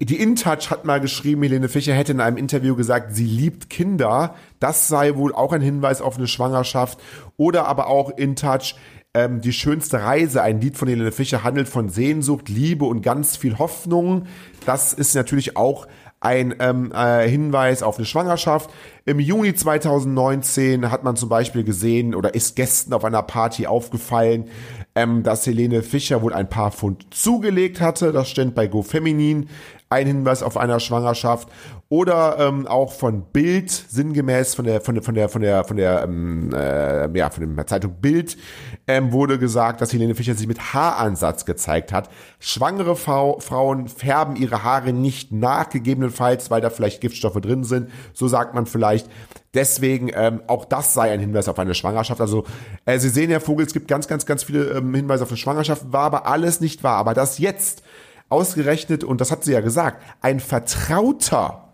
die 0.00 0.20
InTouch 0.20 0.70
hat 0.70 0.84
mal 0.84 1.00
geschrieben, 1.00 1.42
Helene 1.42 1.68
Fischer 1.68 1.94
hätte 1.94 2.12
in 2.12 2.20
einem 2.20 2.36
Interview 2.36 2.76
gesagt, 2.76 3.16
sie 3.16 3.26
liebt 3.26 3.68
Kinder. 3.68 4.36
Das 4.60 4.86
sei 4.86 5.16
wohl 5.16 5.34
auch 5.34 5.52
ein 5.52 5.60
Hinweis 5.60 6.00
auf 6.00 6.16
eine 6.16 6.28
Schwangerschaft. 6.28 7.00
Oder 7.36 7.66
aber 7.66 7.88
auch 7.88 8.10
InTouch, 8.16 8.76
ähm, 9.14 9.40
die 9.40 9.52
schönste 9.52 10.02
Reise, 10.02 10.42
ein 10.42 10.60
Lied 10.60 10.76
von 10.76 10.88
Helene 10.88 11.12
Fischer, 11.12 11.44
handelt 11.44 11.68
von 11.68 11.88
Sehnsucht, 11.88 12.48
Liebe 12.48 12.84
und 12.84 13.02
ganz 13.02 13.36
viel 13.36 13.58
Hoffnung. 13.58 14.26
Das 14.64 14.92
ist 14.92 15.14
natürlich 15.14 15.56
auch 15.56 15.86
ein 16.20 16.54
ähm, 16.60 16.92
äh, 16.92 17.28
Hinweis 17.28 17.82
auf 17.82 17.96
eine 17.96 18.06
Schwangerschaft. 18.06 18.70
Im 19.04 19.18
Juni 19.18 19.54
2019 19.54 20.90
hat 20.90 21.02
man 21.02 21.16
zum 21.16 21.28
Beispiel 21.28 21.64
gesehen 21.64 22.14
oder 22.14 22.34
ist 22.34 22.54
Gästen 22.54 22.94
auf 22.94 23.04
einer 23.04 23.22
Party 23.22 23.66
aufgefallen, 23.66 24.48
ähm, 24.94 25.24
dass 25.24 25.46
Helene 25.46 25.82
Fischer 25.82 26.22
wohl 26.22 26.32
ein 26.32 26.48
paar 26.48 26.70
Pfund 26.70 27.12
zugelegt 27.12 27.80
hatte. 27.80 28.12
Das 28.12 28.30
stand 28.30 28.54
bei 28.54 28.68
GoFeminin 28.68 29.48
ein 29.92 30.06
Hinweis 30.06 30.42
auf 30.42 30.56
einer 30.56 30.80
Schwangerschaft 30.80 31.48
oder 31.88 32.38
ähm, 32.38 32.66
auch 32.66 32.92
von 32.92 33.24
Bild 33.32 33.70
sinngemäß 33.70 34.54
von 34.54 34.64
der 34.64 34.80
von 34.80 34.94
der 34.94 35.04
von 35.04 35.14
der 35.14 35.28
von 35.28 35.42
der 35.42 35.64
von 35.64 35.76
der 35.76 36.02
ähm, 36.04 36.50
äh, 36.54 37.18
ja 37.18 37.28
von 37.28 37.54
der 37.54 37.66
Zeitung 37.66 37.92
Bild 38.00 38.38
ähm, 38.86 39.12
wurde 39.12 39.38
gesagt, 39.38 39.82
dass 39.82 39.92
Helene 39.92 40.14
Fischer 40.14 40.34
sich 40.34 40.46
mit 40.46 40.72
Haaransatz 40.72 41.44
gezeigt 41.44 41.92
hat. 41.92 42.08
Schwangere 42.40 42.96
Frau, 42.96 43.38
Frauen 43.40 43.88
färben 43.88 44.36
ihre 44.36 44.64
Haare 44.64 44.94
nicht 44.94 45.32
nach, 45.32 45.68
gegebenenfalls, 45.68 46.50
weil 46.50 46.62
da 46.62 46.70
vielleicht 46.70 47.02
Giftstoffe 47.02 47.40
drin 47.40 47.64
sind. 47.64 47.90
So 48.14 48.26
sagt 48.26 48.54
man 48.54 48.64
vielleicht. 48.64 49.08
Deswegen 49.54 50.10
ähm, 50.14 50.40
auch 50.46 50.64
das 50.64 50.94
sei 50.94 51.10
ein 51.10 51.20
Hinweis 51.20 51.46
auf 51.46 51.58
eine 51.58 51.74
Schwangerschaft. 51.74 52.22
Also 52.22 52.44
äh, 52.86 52.98
Sie 52.98 53.10
sehen, 53.10 53.30
Herr 53.30 53.40
Vogel, 53.40 53.66
es 53.66 53.74
gibt 53.74 53.86
ganz, 53.86 54.08
ganz, 54.08 54.24
ganz 54.24 54.44
viele 54.44 54.70
ähm, 54.70 54.94
Hinweise 54.94 55.24
auf 55.24 55.30
eine 55.30 55.36
Schwangerschaft, 55.36 55.92
war 55.92 56.04
aber 56.04 56.26
alles 56.26 56.60
nicht 56.62 56.82
wahr. 56.82 56.96
Aber 56.96 57.12
das 57.12 57.38
jetzt 57.38 57.82
ausgerechnet, 58.32 59.04
und 59.04 59.20
das 59.20 59.30
hat 59.30 59.44
sie 59.44 59.52
ja 59.52 59.60
gesagt, 59.60 60.02
ein 60.20 60.40
Vertrauter, 60.40 61.68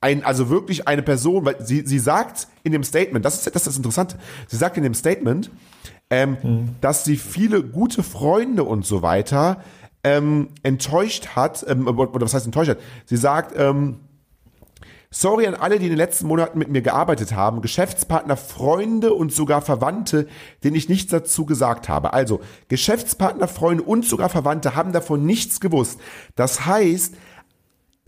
ein, 0.00 0.24
also 0.24 0.48
wirklich 0.48 0.86
eine 0.86 1.02
Person, 1.02 1.44
weil 1.44 1.64
sie, 1.64 1.84
sie 1.86 1.98
sagt 1.98 2.46
in 2.62 2.72
dem 2.72 2.84
Statement, 2.84 3.24
das 3.24 3.34
ist 3.34 3.46
das, 3.46 3.62
ist 3.62 3.66
das 3.66 3.76
Interessante, 3.76 4.16
sie 4.46 4.56
sagt 4.56 4.76
in 4.76 4.84
dem 4.84 4.94
Statement, 4.94 5.50
ähm, 6.10 6.36
mhm. 6.42 6.68
dass 6.80 7.04
sie 7.04 7.16
viele 7.16 7.62
gute 7.62 8.02
Freunde 8.02 8.64
und 8.64 8.86
so 8.86 9.02
weiter 9.02 9.62
ähm, 10.04 10.48
enttäuscht 10.62 11.28
hat, 11.28 11.64
ähm, 11.68 11.88
oder 11.88 12.20
was 12.20 12.34
heißt 12.34 12.46
enttäuscht 12.46 12.70
hat? 12.70 12.78
Sie 13.06 13.16
sagt, 13.16 13.54
ähm, 13.58 13.96
Sorry 15.10 15.46
an 15.46 15.54
alle, 15.54 15.78
die 15.78 15.86
in 15.86 15.92
den 15.92 15.98
letzten 15.98 16.26
Monaten 16.26 16.58
mit 16.58 16.68
mir 16.68 16.82
gearbeitet 16.82 17.32
haben, 17.32 17.62
Geschäftspartner, 17.62 18.36
Freunde 18.36 19.14
und 19.14 19.32
sogar 19.32 19.62
Verwandte, 19.62 20.26
denen 20.62 20.76
ich 20.76 20.90
nichts 20.90 21.10
dazu 21.10 21.46
gesagt 21.46 21.88
habe. 21.88 22.12
Also 22.12 22.40
Geschäftspartner, 22.68 23.48
Freunde 23.48 23.84
und 23.84 24.04
sogar 24.04 24.28
Verwandte 24.28 24.76
haben 24.76 24.92
davon 24.92 25.24
nichts 25.24 25.60
gewusst. 25.60 25.98
Das 26.36 26.66
heißt, 26.66 27.14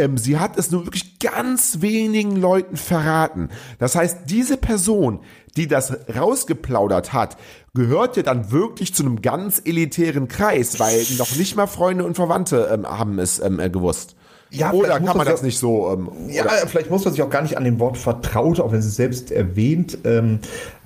ähm, 0.00 0.18
sie 0.18 0.38
hat 0.38 0.58
es 0.58 0.70
nur 0.70 0.84
wirklich 0.84 1.18
ganz 1.18 1.80
wenigen 1.80 2.36
Leuten 2.36 2.76
verraten. 2.76 3.48
Das 3.78 3.94
heißt, 3.94 4.20
diese 4.26 4.58
Person, 4.58 5.20
die 5.56 5.68
das 5.68 5.96
rausgeplaudert 6.14 7.14
hat, 7.14 7.38
gehört 7.74 8.18
ja 8.18 8.22
dann 8.22 8.50
wirklich 8.50 8.94
zu 8.94 9.04
einem 9.04 9.22
ganz 9.22 9.60
elitären 9.64 10.28
Kreis, 10.28 10.78
weil 10.80 11.02
noch 11.18 11.34
nicht 11.36 11.56
mal 11.56 11.66
Freunde 11.66 12.04
und 12.04 12.14
Verwandte 12.16 12.68
ähm, 12.72 12.86
haben 12.86 13.18
es 13.18 13.38
ähm, 13.38 13.58
äh, 13.58 13.70
gewusst. 13.70 14.16
Ja, 14.50 14.72
oder 14.72 14.98
kann 15.00 15.16
man 15.16 15.26
das, 15.26 15.42
nicht 15.42 15.58
so? 15.58 15.92
Ähm, 15.92 16.08
ja, 16.28 16.42
oder? 16.42 16.52
vielleicht 16.66 16.90
muss 16.90 17.04
man 17.04 17.14
sich 17.14 17.22
auch 17.22 17.30
gar 17.30 17.42
nicht 17.42 17.56
an 17.56 17.64
dem 17.64 17.78
Wort 17.78 17.96
vertraut, 17.96 18.58
auch 18.58 18.72
wenn 18.72 18.82
sie 18.82 18.88
es 18.88 18.96
selbst 18.96 19.30
erwähnt, 19.30 19.98
ähm, 20.04 20.40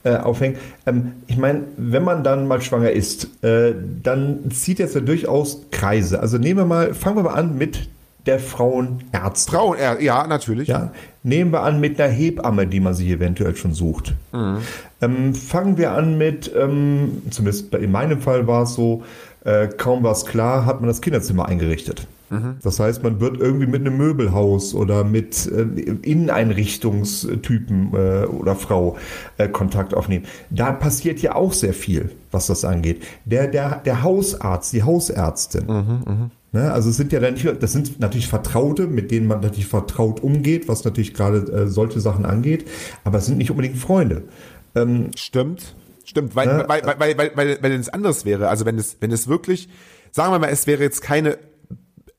äh, 0.05 0.17
aufhängt. 0.17 0.59
Ähm, 0.87 1.13
ich 1.27 1.39
meine, 1.39 1.63
wenn 1.77 2.05
man 2.05 2.23
dann 2.23 2.47
mal 2.47 2.61
schwanger 2.61 2.91
ist, 2.91 3.43
äh, 3.43 3.75
dann 4.03 4.51
zieht 4.51 4.79
jetzt 4.79 4.95
ja 4.95 5.01
durchaus 5.01 5.63
Kreise. 5.71 6.21
Also 6.21 6.37
nehmen 6.37 6.61
wir 6.61 6.67
mal, 6.67 6.95
fangen 6.95 7.17
wir 7.17 7.23
mal 7.23 7.35
an 7.35 7.57
mit 7.57 7.89
der 8.27 8.39
Frauenärztin. 8.39 9.55
Frauen, 9.55 9.79
ja, 10.01 10.27
natürlich. 10.27 10.69
Ja, 10.69 10.93
nehmen 11.23 11.53
wir 11.53 11.63
an 11.63 11.81
mit 11.81 12.01
einer 12.01 12.13
Hebamme, 12.13 12.67
die 12.67 12.81
man 12.81 12.95
sich 12.95 13.09
eventuell 13.09 13.57
schon 13.57 13.75
sucht. 13.75 14.15
Mhm. 14.33 14.59
Ähm, 15.01 15.35
fangen 15.35 15.77
wir 15.77 15.93
an 15.93 16.17
mit, 16.17 16.51
ähm, 16.57 17.23
zumindest 17.31 17.75
in 17.75 17.93
meinem 17.93 18.21
Fall 18.21 18.47
war 18.47 18.63
es 18.63 18.75
so, 18.75 19.03
äh, 19.45 19.69
kaum 19.69 20.03
war 20.03 20.13
es 20.13 20.25
klar, 20.25 20.65
hat 20.67 20.81
man 20.81 20.89
das 20.89 21.01
Kinderzimmer 21.01 21.47
eingerichtet. 21.47 22.07
Das 22.63 22.81
heißt, 22.81 23.03
man 23.03 23.21
wird 23.21 23.39
irgendwie 23.39 23.67
mit 23.67 23.83
einem 23.83 23.97
Möbelhaus 23.97 24.75
oder 24.75 25.05
mit 25.05 25.47
äh, 25.47 25.63
Inneneinrichtungstypen 26.03 27.93
äh, 27.95 28.27
oder 28.27 28.57
Frau 28.57 28.97
äh, 29.39 29.49
Kontakt 29.49 29.95
aufnehmen. 29.95 30.25
Da 30.51 30.73
passiert 30.73 31.21
ja 31.21 31.35
auch 31.35 31.53
sehr 31.53 31.75
viel, 31.75 32.11
was 32.31 32.47
das 32.47 32.65
angeht. 32.65 33.03
Der, 33.25 33.47
der, 33.47 33.77
der 33.85 34.03
Hausarzt, 34.03 34.73
die 34.73 34.83
Hausärztin. 34.83 35.67
Ne, 36.53 36.73
also 36.73 36.91
es 36.91 36.97
sind 36.97 37.13
ja 37.13 37.19
dann 37.21 37.35
nicht, 37.35 37.47
das 37.63 37.73
sind 37.73 37.99
natürlich 38.01 38.29
Vertraute, 38.29 38.87
mit 38.87 39.11
denen 39.11 39.27
man 39.27 39.41
natürlich 39.41 39.67
vertraut 39.67 40.21
umgeht, 40.23 40.69
was 40.69 40.85
natürlich 40.85 41.13
gerade 41.13 41.39
äh, 41.53 41.67
solche 41.67 41.99
Sachen 42.01 42.25
angeht, 42.25 42.65
aber 43.03 43.19
es 43.19 43.27
sind 43.27 43.39
nicht 43.39 43.51
unbedingt 43.51 43.77
Freunde. 43.77 44.23
Stimmt. 45.17 45.75
Stimmt, 46.05 46.37
weil, 46.37 46.47
Ja. 46.47 46.69
weil, 46.69 46.83
weil, 46.85 46.99
weil, 46.99 47.19
weil, 47.19 47.37
weil, 47.37 47.59
wenn 47.61 47.73
es 47.81 47.89
anders 47.89 48.25
wäre, 48.25 48.49
also 48.49 48.67
wenn 48.67 48.79
es, 48.79 48.97
wenn 49.01 49.11
es 49.11 49.27
wirklich, 49.27 49.69
sagen 50.13 50.33
wir 50.33 50.39
mal, 50.39 50.51
es 50.51 50.67
wäre 50.67 50.83
jetzt 50.83 51.01
keine 51.03 51.39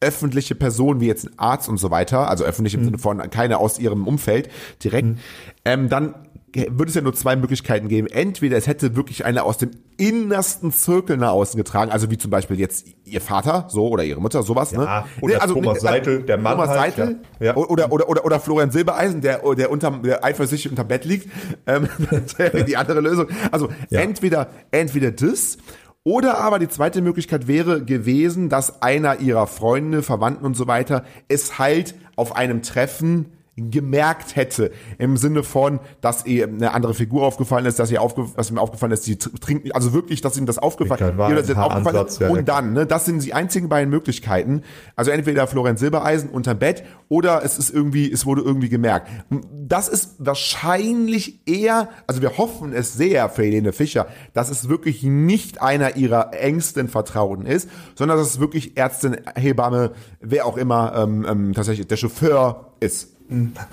öffentliche 0.02 0.56
Person 0.56 1.00
wie 1.00 1.08
jetzt 1.08 1.26
ein 1.26 1.38
Arzt 1.38 1.70
und 1.70 1.78
so 1.78 1.92
weiter, 1.92 2.30
also 2.30 2.44
öffentlich 2.44 2.74
im 2.74 2.84
Sinne 2.84 2.98
von 2.98 3.18
keine 3.30 3.58
aus 3.58 3.80
ihrem 3.80 4.08
Umfeld 4.08 4.50
direkt, 4.84 5.18
ähm, 5.64 5.90
dann 5.90 6.16
würde 6.56 6.90
es 6.90 6.96
ja 6.96 7.02
nur 7.02 7.14
zwei 7.14 7.36
Möglichkeiten 7.36 7.90
geben. 7.90 8.08
Entweder 8.08 8.58
es 8.58 8.68
hätte 8.68 8.96
wirklich 8.96 9.26
einer 9.26 9.44
aus 9.44 9.58
dem 9.58 9.72
innersten 9.98 10.72
Zirkel 10.72 11.18
nach 11.18 11.32
außen 11.32 11.58
getragen, 11.58 11.92
also 11.92 12.10
wie 12.12 12.18
zum 12.18 12.32
Beispiel 12.32 12.60
jetzt 12.60 12.88
ihr 13.04 13.22
Vater, 13.22 13.66
so 13.70 13.88
oder 13.88 14.04
ihre 14.04 14.22
Mutter, 14.22 14.44
sowas. 14.44 14.72
Ja, 14.72 14.80
ne? 14.80 15.06
oder 15.22 15.46
Nee, 15.46 15.54
Thomas 15.54 15.82
Seitel, 15.82 16.24
der 16.24 16.38
Mann 16.38 16.54
Thomas 16.54 16.70
halt, 16.70 16.96
Seitel, 16.96 17.20
ja. 17.40 17.46
Ja. 17.48 17.56
oder, 17.56 17.92
oder, 17.92 18.10
oder, 18.10 18.26
oder 18.26 18.40
Florian 18.40 18.72
Silbereisen, 18.72 19.22
der, 19.22 19.42
der 19.56 19.72
unterm, 19.72 20.04
der 20.04 20.24
eifersüchtig 20.24 20.72
unterm 20.72 20.88
Bett 20.88 21.06
liegt. 21.06 21.30
Ähm, 21.66 21.88
das 22.12 22.38
wäre 22.40 22.64
die 22.64 22.78
andere 22.78 23.02
Lösung. 23.02 23.28
Also 23.52 23.70
entweder, 23.90 24.50
entweder 24.72 25.12
das, 25.12 25.58
oder 26.06 26.38
aber 26.38 26.60
die 26.60 26.70
zweite 26.70 27.02
Möglichkeit 27.02 27.48
wäre 27.48 27.84
gewesen, 27.84 28.48
dass 28.48 28.82
einer 28.84 29.20
ihrer 29.20 29.48
Freunde, 29.48 30.04
Verwandten 30.04 30.46
und 30.46 30.56
so 30.56 30.68
weiter 30.68 31.04
es 31.28 31.58
halt 31.58 31.96
auf 32.16 32.36
einem 32.36 32.62
Treffen 32.62 33.35
gemerkt 33.58 34.36
hätte 34.36 34.72
im 34.98 35.16
Sinne 35.16 35.44
von, 35.44 35.80
dass 36.02 36.26
ihr 36.26 36.46
eine 36.48 36.74
andere 36.74 36.94
Figur 36.94 37.24
aufgefallen 37.24 37.66
ist, 37.66 37.80
dass 37.80 37.90
ihr 37.90 38.02
aufge 38.02 38.26
dass 38.36 38.52
ihm 38.52 38.58
aufgefallen 38.58 38.92
ist, 38.92 39.04
sie 39.04 39.16
tr- 39.16 39.40
trinken, 39.40 39.72
also 39.72 39.94
wirklich, 39.94 40.20
dass 40.22 40.38
ihm 40.38 40.46
das 40.46 40.58
aufgefallen, 40.58 41.18
ihr 41.18 41.36
das 41.36 41.48
jetzt 41.48 41.58
aufgefallen 41.58 41.86
Haaransatz, 41.86 42.20
ist. 42.20 42.30
und 42.30 42.50
dann, 42.50 42.74
ne, 42.74 42.86
das 42.86 43.06
sind 43.06 43.24
die 43.24 43.34
einzigen 43.34 43.70
beiden 43.70 43.90
Möglichkeiten. 43.90 44.64
Also 44.98 45.12
entweder 45.12 45.48
Florian 45.48 45.78
Silbereisen 45.78 46.30
unterm 46.32 46.60
Bett 46.60 46.84
oder 47.08 47.46
es 47.46 47.58
ist 47.58 47.74
irgendwie, 47.74 48.12
es 48.12 48.26
wurde 48.26 48.42
irgendwie 48.42 48.68
gemerkt. 48.68 49.10
Das 49.54 49.88
ist 49.88 50.16
wahrscheinlich 50.20 51.40
eher, 51.48 51.90
also 52.08 52.22
wir 52.22 52.38
hoffen 52.38 52.74
es 52.74 52.94
sehr 52.94 53.30
für 53.30 53.44
Helene 53.44 53.72
Fischer, 53.72 54.08
dass 54.34 54.50
es 54.50 54.68
wirklich 54.68 55.04
nicht 55.04 55.62
einer 55.62 55.96
ihrer 55.96 56.34
engsten 56.34 56.90
Vertrauten 56.90 57.46
ist, 57.46 57.70
sondern 57.96 58.18
dass 58.18 58.28
es 58.28 58.40
wirklich 58.40 58.76
Ärztin, 58.76 59.18
Hebamme, 59.36 59.92
wer 60.20 60.46
auch 60.46 60.58
immer, 60.58 60.94
ähm, 60.96 61.26
ähm, 61.30 61.54
tatsächlich 61.54 61.88
der 61.88 61.98
Chauffeur 61.98 62.74
ist. 62.80 63.15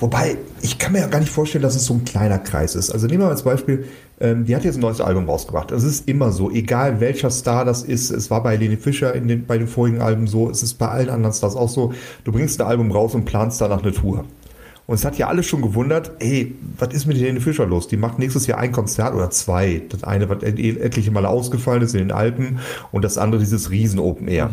Wobei, 0.00 0.38
ich 0.62 0.78
kann 0.78 0.92
mir 0.92 1.00
ja 1.00 1.06
gar 1.08 1.18
nicht 1.20 1.30
vorstellen, 1.30 1.62
dass 1.62 1.76
es 1.76 1.84
so 1.84 1.92
ein 1.94 2.04
kleiner 2.04 2.38
Kreis 2.38 2.74
ist. 2.74 2.90
Also 2.90 3.06
nehmen 3.06 3.20
wir 3.20 3.26
mal 3.26 3.32
als 3.32 3.42
Beispiel, 3.42 3.84
ähm, 4.18 4.46
die 4.46 4.56
hat 4.56 4.64
jetzt 4.64 4.76
ein 4.76 4.80
neues 4.80 5.00
Album 5.02 5.28
rausgebracht. 5.28 5.70
Es 5.72 5.84
ist 5.84 6.08
immer 6.08 6.32
so, 6.32 6.50
egal 6.50 7.00
welcher 7.00 7.30
Star 7.30 7.64
das 7.66 7.82
ist. 7.82 8.10
Es 8.10 8.30
war 8.30 8.42
bei 8.42 8.52
Helene 8.52 8.78
Fischer 8.78 9.14
in 9.14 9.28
den, 9.28 9.44
bei 9.44 9.58
den 9.58 9.68
vorigen 9.68 10.00
Alben 10.00 10.26
so, 10.26 10.48
es 10.48 10.62
ist 10.62 10.74
bei 10.74 10.88
allen 10.88 11.10
anderen 11.10 11.34
Stars 11.34 11.54
auch 11.54 11.68
so. 11.68 11.92
Du 12.24 12.32
bringst 12.32 12.60
ein 12.60 12.66
Album 12.66 12.90
raus 12.92 13.14
und 13.14 13.26
planst 13.26 13.60
danach 13.60 13.82
eine 13.82 13.92
Tour. 13.92 14.24
Und 14.86 14.94
es 14.96 15.04
hat 15.04 15.16
ja 15.16 15.28
alle 15.28 15.42
schon 15.42 15.62
gewundert, 15.62 16.12
ey, 16.18 16.56
was 16.78 16.92
ist 16.94 17.06
mit 17.06 17.16
Helene 17.18 17.40
Fischer 17.40 17.66
los? 17.66 17.88
Die 17.88 17.96
macht 17.96 18.18
nächstes 18.18 18.46
Jahr 18.46 18.58
ein 18.58 18.72
Konzert 18.72 19.14
oder 19.14 19.30
zwei. 19.30 19.82
Das 19.90 20.02
eine, 20.02 20.28
was 20.28 20.42
et- 20.42 20.58
etliche 20.58 21.10
Male 21.10 21.28
ausgefallen 21.28 21.82
ist 21.82 21.92
in 21.94 22.00
den 22.00 22.12
Alpen 22.12 22.58
und 22.90 23.04
das 23.04 23.18
andere 23.18 23.40
dieses 23.40 23.70
riesen 23.70 24.00
Open 24.00 24.28
Air. 24.28 24.50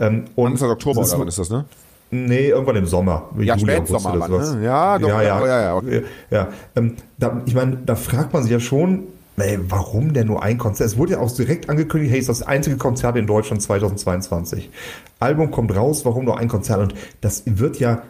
Ähm, 0.00 0.24
und 0.36 0.52
Anfang 0.52 0.70
Oktober 0.70 1.02
ist 1.02 1.12
ist 1.28 1.38
das, 1.38 1.50
ne? 1.50 1.64
Nee, 2.10 2.48
irgendwann 2.48 2.76
im 2.76 2.86
Sommer. 2.86 3.28
Ja, 3.38 3.54
Juli, 3.56 3.72
Spätsommer 3.72 4.10
oder 4.12 4.20
dann, 4.20 4.30
sowas. 4.30 4.54
ne? 4.54 4.64
Ja, 4.64 4.98
doch, 4.98 5.08
ja, 5.08 5.22
ja, 5.22 5.40
ja. 5.40 5.46
ja, 5.46 5.62
ja, 5.62 5.76
okay. 5.76 6.02
ja. 6.30 6.48
Ähm, 6.74 6.96
da, 7.18 7.42
ich 7.44 7.54
meine, 7.54 7.78
da 7.84 7.96
fragt 7.96 8.32
man 8.32 8.42
sich 8.42 8.52
ja 8.52 8.60
schon, 8.60 9.04
ey, 9.36 9.58
warum 9.68 10.12
denn 10.14 10.26
nur 10.26 10.42
ein 10.42 10.58
Konzert? 10.58 10.88
Es 10.88 10.96
wurde 10.96 11.12
ja 11.12 11.18
auch 11.20 11.30
direkt 11.30 11.68
angekündigt, 11.68 12.12
hey, 12.12 12.18
ist 12.18 12.28
das 12.28 12.42
einzige 12.42 12.76
Konzert 12.76 13.16
in 13.16 13.26
Deutschland 13.26 13.60
2022. 13.62 14.70
Album 15.20 15.50
kommt 15.50 15.74
raus, 15.76 16.04
warum 16.04 16.24
nur 16.24 16.38
ein 16.38 16.48
Konzert? 16.48 16.80
Und 16.80 16.94
das 17.20 17.42
wird 17.46 17.78
ja 17.78 18.02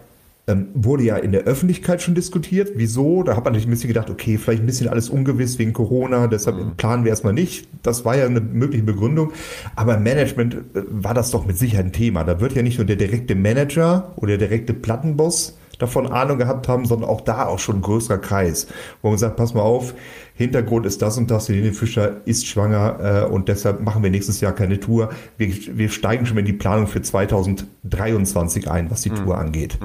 ähm, 0.49 0.69
wurde 0.75 1.05
ja 1.05 1.17
in 1.17 1.31
der 1.31 1.43
Öffentlichkeit 1.43 2.03
schon 2.03 2.15
diskutiert. 2.15 2.73
Wieso? 2.75 3.23
Da 3.23 3.37
hat 3.37 3.45
man 3.45 3.53
natürlich 3.53 3.69
ein 3.69 3.71
bisschen 3.71 3.89
gedacht, 3.89 4.11
okay, 4.11 4.39
vielleicht 4.39 4.63
ein 4.63 4.67
bisschen 4.67 4.89
alles 4.89 5.11
ungewiss 5.11 5.59
wegen 5.59 5.73
Corona, 5.73 6.27
deshalb 6.27 6.77
planen 6.77 7.05
wir 7.05 7.11
erstmal 7.11 7.35
nicht. 7.35 7.69
Das 7.83 8.05
war 8.05 8.17
ja 8.17 8.27
eine 8.27 8.41
mögliche 8.41 8.83
Begründung. 8.83 9.33
Aber 9.77 9.97
im 9.97 10.03
Management 10.03 10.55
äh, 10.55 10.83
war 10.89 11.15
das 11.15 11.31
doch 11.31 11.47
mit 11.47 11.57
Sicherheit 11.59 11.87
ein 11.87 11.93
Thema. 11.93 12.25
Da 12.25 12.41
wird 12.41 12.55
ja 12.55 12.63
nicht 12.63 12.79
nur 12.79 12.87
der 12.87 12.97
direkte 12.97 13.35
Manager 13.35 14.13
oder 14.17 14.39
der 14.39 14.49
direkte 14.49 14.75
Plattenboss 14.75 15.57
davon 15.79 16.07
Ahnung 16.07 16.39
gehabt 16.39 16.69
haben, 16.69 16.85
sondern 16.87 17.09
auch 17.09 17.21
da 17.21 17.47
auch 17.47 17.59
schon 17.59 17.77
ein 17.77 17.83
größerer 17.83 18.19
Kreis, 18.19 18.67
wo 19.03 19.11
man 19.11 19.19
sagt, 19.19 19.37
pass 19.37 19.55
mal 19.55 19.63
auf, 19.63 19.95
Hintergrund 20.35 20.87
ist 20.87 21.03
das 21.03 21.19
und 21.19 21.31
das, 21.31 21.49
Helene 21.49 21.73
Fischer 21.73 22.17
ist 22.25 22.47
schwanger 22.47 23.25
äh, 23.27 23.33
und 23.33 23.49
deshalb 23.49 23.81
machen 23.81 24.03
wir 24.03 24.11
nächstes 24.11 24.41
Jahr 24.41 24.53
keine 24.53 24.79
Tour. 24.79 25.11
Wir, 25.37 25.53
wir 25.77 25.89
steigen 25.89 26.27
schon 26.27 26.39
in 26.39 26.45
die 26.45 26.53
Planung 26.53 26.87
für 26.87 27.03
2023 27.03 28.71
ein, 28.71 28.91
was 28.91 29.03
die 29.03 29.11
Tour 29.11 29.39
angeht. 29.39 29.79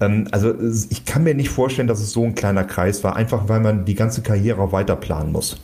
Ähm, 0.00 0.28
also 0.30 0.52
ich 0.90 1.04
kann 1.04 1.24
mir 1.24 1.34
nicht 1.34 1.50
vorstellen, 1.50 1.88
dass 1.88 2.00
es 2.00 2.10
so 2.10 2.24
ein 2.24 2.34
kleiner 2.34 2.64
Kreis 2.64 3.02
war, 3.04 3.16
einfach 3.16 3.48
weil 3.48 3.60
man 3.60 3.84
die 3.84 3.94
ganze 3.94 4.22
Karriere 4.22 4.60
auch 4.60 4.72
weiter 4.72 4.96
planen 4.96 5.32
muss. 5.32 5.60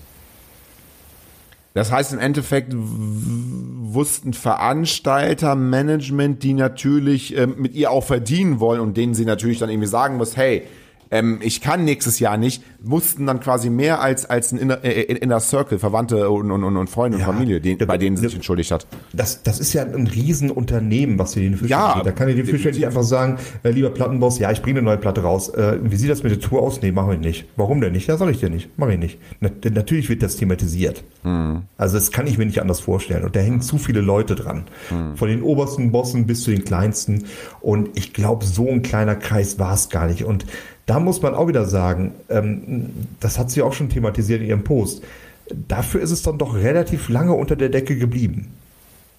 Das 1.72 1.92
heißt 1.92 2.12
im 2.12 2.18
Endeffekt 2.18 2.74
wussten 2.76 4.32
Veranstalter, 4.32 5.54
Management, 5.54 6.42
die 6.42 6.54
natürlich 6.54 7.36
ähm, 7.36 7.54
mit 7.58 7.74
ihr 7.74 7.90
auch 7.90 8.04
verdienen 8.04 8.60
wollen 8.60 8.80
und 8.80 8.96
denen 8.96 9.14
sie 9.14 9.24
natürlich 9.24 9.58
dann 9.58 9.70
irgendwie 9.70 9.88
sagen 9.88 10.16
muss, 10.16 10.36
hey, 10.36 10.64
ähm, 11.10 11.38
ich 11.42 11.60
kann 11.60 11.84
nächstes 11.84 12.18
Jahr 12.20 12.36
nicht, 12.36 12.62
mussten 12.82 13.26
dann 13.26 13.40
quasi 13.40 13.70
mehr 13.70 14.00
als 14.00 14.26
als 14.26 14.52
ein 14.52 14.58
Inner, 14.58 14.84
äh, 14.84 15.02
Inner 15.02 15.40
Circle, 15.40 15.78
Verwandte 15.78 16.30
und, 16.30 16.50
und, 16.50 16.64
und, 16.64 16.76
und 16.76 16.90
Freunde 16.90 17.18
Ja. 17.18 17.26
und 17.28 17.34
Familie, 17.34 17.60
Der- 17.60 17.86
bei 17.86 17.98
denen 17.98 18.16
sie 18.16 18.22
sich 18.22 18.32
der- 18.32 18.38
entschuldigt 18.38 18.70
hat. 18.70 18.86
Das, 19.12 19.42
das 19.42 19.60
ist 19.60 19.72
ja 19.72 19.82
ein 19.84 20.06
Riesenunternehmen, 20.06 21.18
was 21.18 21.36
Helene 21.36 21.56
Fischer 21.56 21.70
Ja, 21.70 21.86
angeht. 21.92 22.06
Da 22.06 22.12
kann 22.12 22.28
Helene 22.28 22.44
Fischer 22.44 22.56
definitiv. 22.70 22.78
nicht 22.80 22.86
einfach 22.86 23.02
sagen, 23.02 23.38
äh, 23.62 23.70
lieber 23.70 23.90
Plattenboss, 23.90 24.38
ja, 24.38 24.50
ich 24.50 24.62
bringe 24.62 24.78
eine 24.78 24.84
neue 24.86 24.98
Platte 24.98 25.22
raus. 25.22 25.48
Äh, 25.50 25.78
wie 25.82 25.96
sieht 25.96 26.10
das 26.10 26.22
mit 26.22 26.32
der 26.32 26.40
Tour 26.40 26.62
aus? 26.62 26.80
Nee, 26.82 26.92
machen 26.92 27.10
wir 27.10 27.18
nicht. 27.18 27.46
Warum 27.56 27.80
denn 27.80 27.92
nicht? 27.92 28.06
Ja, 28.06 28.16
soll 28.16 28.30
ich 28.30 28.40
dir 28.40 28.50
nicht. 28.50 28.78
Mache 28.78 28.92
ich 28.94 28.98
nicht. 28.98 29.18
Na, 29.40 29.50
natürlich 29.72 30.08
wird 30.08 30.22
das 30.22 30.36
thematisiert. 30.36 31.04
Also 31.76 31.96
das 31.98 32.12
kann 32.12 32.26
ich 32.26 32.38
mir 32.38 32.46
nicht 32.46 32.60
anders 32.62 32.80
vorstellen. 32.80 33.24
Und 33.24 33.36
da 33.36 33.40
hängen 33.40 33.60
zu 33.60 33.76
viele 33.76 34.00
Leute 34.00 34.34
dran. 34.36 34.64
Von 35.16 35.28
den 35.28 35.42
obersten 35.42 35.92
Bossen 35.92 36.26
bis 36.26 36.42
zu 36.44 36.50
den 36.50 36.64
kleinsten. 36.64 37.24
Und 37.60 37.90
ich 37.94 38.14
glaube, 38.14 38.44
so 38.46 38.68
ein 38.68 38.80
kleiner 38.82 39.16
Kreis 39.16 39.58
war 39.58 39.74
es 39.74 39.90
gar 39.90 40.06
nicht. 40.06 40.24
Und 40.24 40.46
da 40.86 40.98
muss 41.00 41.22
man 41.22 41.34
auch 41.34 41.48
wieder 41.48 41.64
sagen, 41.64 42.12
ähm, 42.28 42.90
das 43.20 43.38
hat 43.38 43.50
sie 43.50 43.62
auch 43.62 43.72
schon 43.72 43.88
thematisiert 43.88 44.40
in 44.40 44.48
ihrem 44.48 44.64
Post. 44.64 45.02
Dafür 45.68 46.00
ist 46.00 46.10
es 46.10 46.22
dann 46.22 46.38
doch 46.38 46.54
relativ 46.54 47.08
lange 47.08 47.32
unter 47.32 47.56
der 47.56 47.68
Decke 47.68 47.96
geblieben. 47.96 48.52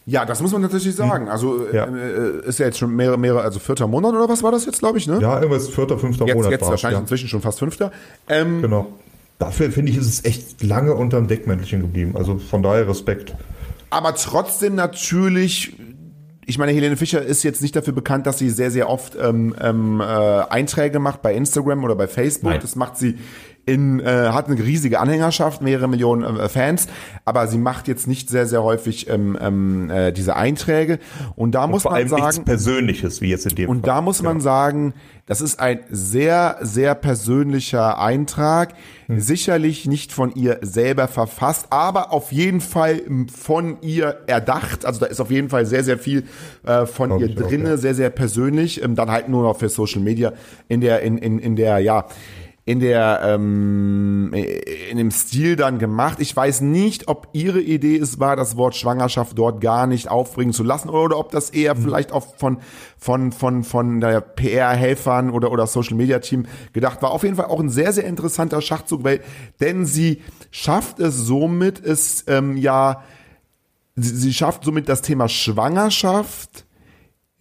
Ja, 0.05 0.25
das 0.25 0.41
muss 0.41 0.51
man 0.51 0.61
tatsächlich 0.63 0.95
sagen. 0.95 1.29
Also 1.29 1.67
äh, 1.67 1.75
Ja. 1.75 1.85
äh, 1.85 2.45
ist 2.47 2.59
ja 2.59 2.65
jetzt 2.65 2.79
schon 2.79 2.95
mehrere, 2.95 3.17
mehrere, 3.17 3.41
also 3.41 3.59
vierter 3.59 3.87
Monat 3.87 4.13
oder 4.13 4.27
was 4.27 4.41
war 4.41 4.51
das 4.51 4.65
jetzt, 4.65 4.79
glaube 4.79 4.97
ich, 4.97 5.07
ne? 5.07 5.19
Ja, 5.21 5.35
irgendwas 5.39 5.69
vierter, 5.69 5.97
fünfter 5.99 6.25
jetzt 6.25 6.35
Monat 6.35 6.51
jetzt 6.51 6.67
wahrscheinlich 6.67 6.97
ja. 6.97 7.01
inzwischen 7.01 7.27
schon 7.29 7.41
fast 7.41 7.59
fünfter. 7.59 7.91
Ähm, 8.27 8.61
Genau. 8.61 8.87
Dafür 9.37 9.71
finde 9.71 9.91
ich, 9.91 9.97
ist 9.97 10.07
es 10.07 10.25
echt 10.25 10.61
lange 10.61 10.93
unterm 10.93 11.27
Deckmäntelchen 11.27 11.81
geblieben. 11.81 12.11
Also 12.15 12.37
von 12.37 12.61
daher 12.61 12.87
Respekt. 12.87 13.35
Aber 13.89 14.13
trotzdem 14.15 14.75
natürlich, 14.75 15.73
ich 16.45 16.57
meine, 16.57 16.71
Helene 16.71 16.97
Fischer 16.97 17.21
ist 17.21 17.43
jetzt 17.43 17.61
nicht 17.61 17.75
dafür 17.75 17.93
bekannt, 17.93 18.25
dass 18.25 18.39
sie 18.39 18.49
sehr, 18.49 18.71
sehr 18.71 18.89
oft 18.89 19.15
ähm, 19.19 19.55
ähm, 19.61 20.01
äh, 20.01 20.03
Einträge 20.03 20.99
macht 20.99 21.21
bei 21.21 21.33
Instagram 21.35 21.83
oder 21.83 21.95
bei 21.95 22.07
Facebook. 22.07 22.51
Nein. 22.51 22.61
Das 22.61 22.75
macht 22.75 22.97
sie 22.97 23.19
in, 23.65 23.99
äh, 23.99 24.05
hat 24.05 24.47
eine 24.47 24.57
riesige 24.61 24.99
Anhängerschaft, 24.99 25.61
mehrere 25.61 25.87
Millionen 25.87 26.37
äh, 26.37 26.49
Fans, 26.49 26.87
aber 27.25 27.47
sie 27.47 27.57
macht 27.57 27.87
jetzt 27.87 28.07
nicht 28.07 28.29
sehr, 28.29 28.45
sehr 28.47 28.63
häufig 28.63 29.09
ähm, 29.09 29.37
ähm, 29.39 29.89
äh, 29.89 30.11
diese 30.11 30.35
Einträge. 30.35 30.99
Und 31.35 31.51
da 31.51 31.67
muss 31.67 31.83
Vor 31.83 31.91
man 31.91 32.03
nichts 32.03 32.17
sagen, 32.17 32.45
Persönliches, 32.45 33.21
wie 33.21 33.29
jetzt 33.29 33.45
in 33.45 33.55
dem 33.55 33.69
und 33.69 33.81
Fall. 33.81 33.95
da 33.95 34.01
muss 34.01 34.21
man 34.21 34.41
sagen, 34.41 34.93
das 35.25 35.39
ist 35.39 35.59
ein 35.59 35.79
sehr, 35.89 36.57
sehr 36.61 36.95
persönlicher 36.95 37.99
Eintrag. 37.99 38.73
Sicherlich 39.07 39.85
nicht 39.87 40.11
von 40.13 40.33
ihr 40.35 40.59
selber 40.61 41.07
verfasst, 41.07 41.67
aber 41.69 42.11
auf 42.11 42.31
jeden 42.31 42.61
Fall 42.61 43.01
von 43.33 43.77
ihr 43.81 44.19
erdacht. 44.27 44.85
Also 44.85 45.01
da 45.01 45.05
ist 45.05 45.19
auf 45.19 45.31
jeden 45.31 45.49
Fall 45.49 45.65
sehr, 45.65 45.83
sehr 45.83 45.97
viel 45.97 46.23
äh, 46.65 46.85
von 46.85 47.09
Glaub 47.09 47.21
ihr 47.21 47.27
ich 47.27 47.37
auch, 47.37 47.47
drinne, 47.47 47.69
ja. 47.69 47.77
sehr, 47.77 47.93
sehr 47.93 48.09
persönlich. 48.09 48.83
Ähm, 48.83 48.95
dann 48.95 49.11
halt 49.11 49.29
nur 49.29 49.43
noch 49.43 49.59
für 49.59 49.69
Social 49.69 50.01
Media 50.01 50.33
in 50.67 50.81
der, 50.81 51.01
in, 51.01 51.17
in, 51.17 51.39
in 51.39 51.55
der, 51.55 51.79
ja, 51.79 52.07
in 52.63 52.79
der 52.79 53.21
ähm, 53.23 54.33
in 54.33 54.97
dem 54.97 55.09
Stil 55.09 55.55
dann 55.55 55.79
gemacht. 55.79 56.19
Ich 56.19 56.35
weiß 56.35 56.61
nicht, 56.61 57.07
ob 57.07 57.29
ihre 57.33 57.59
Idee 57.59 57.97
es 57.97 58.19
war, 58.19 58.35
das 58.35 58.55
Wort 58.55 58.75
Schwangerschaft 58.75 59.37
dort 59.37 59.61
gar 59.61 59.87
nicht 59.87 60.09
aufbringen 60.09 60.53
zu 60.53 60.63
lassen 60.63 60.89
oder 60.89 61.17
ob 61.17 61.31
das 61.31 61.49
eher 61.49 61.75
vielleicht 61.75 62.11
auch 62.11 62.35
von 62.35 62.59
von 62.97 63.31
von 63.31 63.63
von 63.63 63.99
der 63.99 64.21
PR-Helfern 64.21 65.31
oder 65.31 65.51
oder 65.51 65.65
Social 65.65 65.95
Media 65.95 66.19
Team 66.19 66.45
gedacht 66.71 67.01
war. 67.01 67.11
Auf 67.11 67.23
jeden 67.23 67.35
Fall 67.35 67.47
auch 67.47 67.59
ein 67.59 67.69
sehr 67.69 67.93
sehr 67.93 68.05
interessanter 68.05 68.61
Schachzug, 68.61 69.03
weil 69.03 69.21
denn 69.59 69.85
sie 69.85 70.21
schafft 70.51 70.99
es 70.99 71.15
somit, 71.15 71.83
es 71.83 72.25
ähm, 72.27 72.57
ja 72.57 73.01
sie, 73.95 74.15
sie 74.15 74.33
schafft 74.33 74.65
somit 74.65 74.87
das 74.87 75.01
Thema 75.01 75.27
Schwangerschaft 75.27 76.65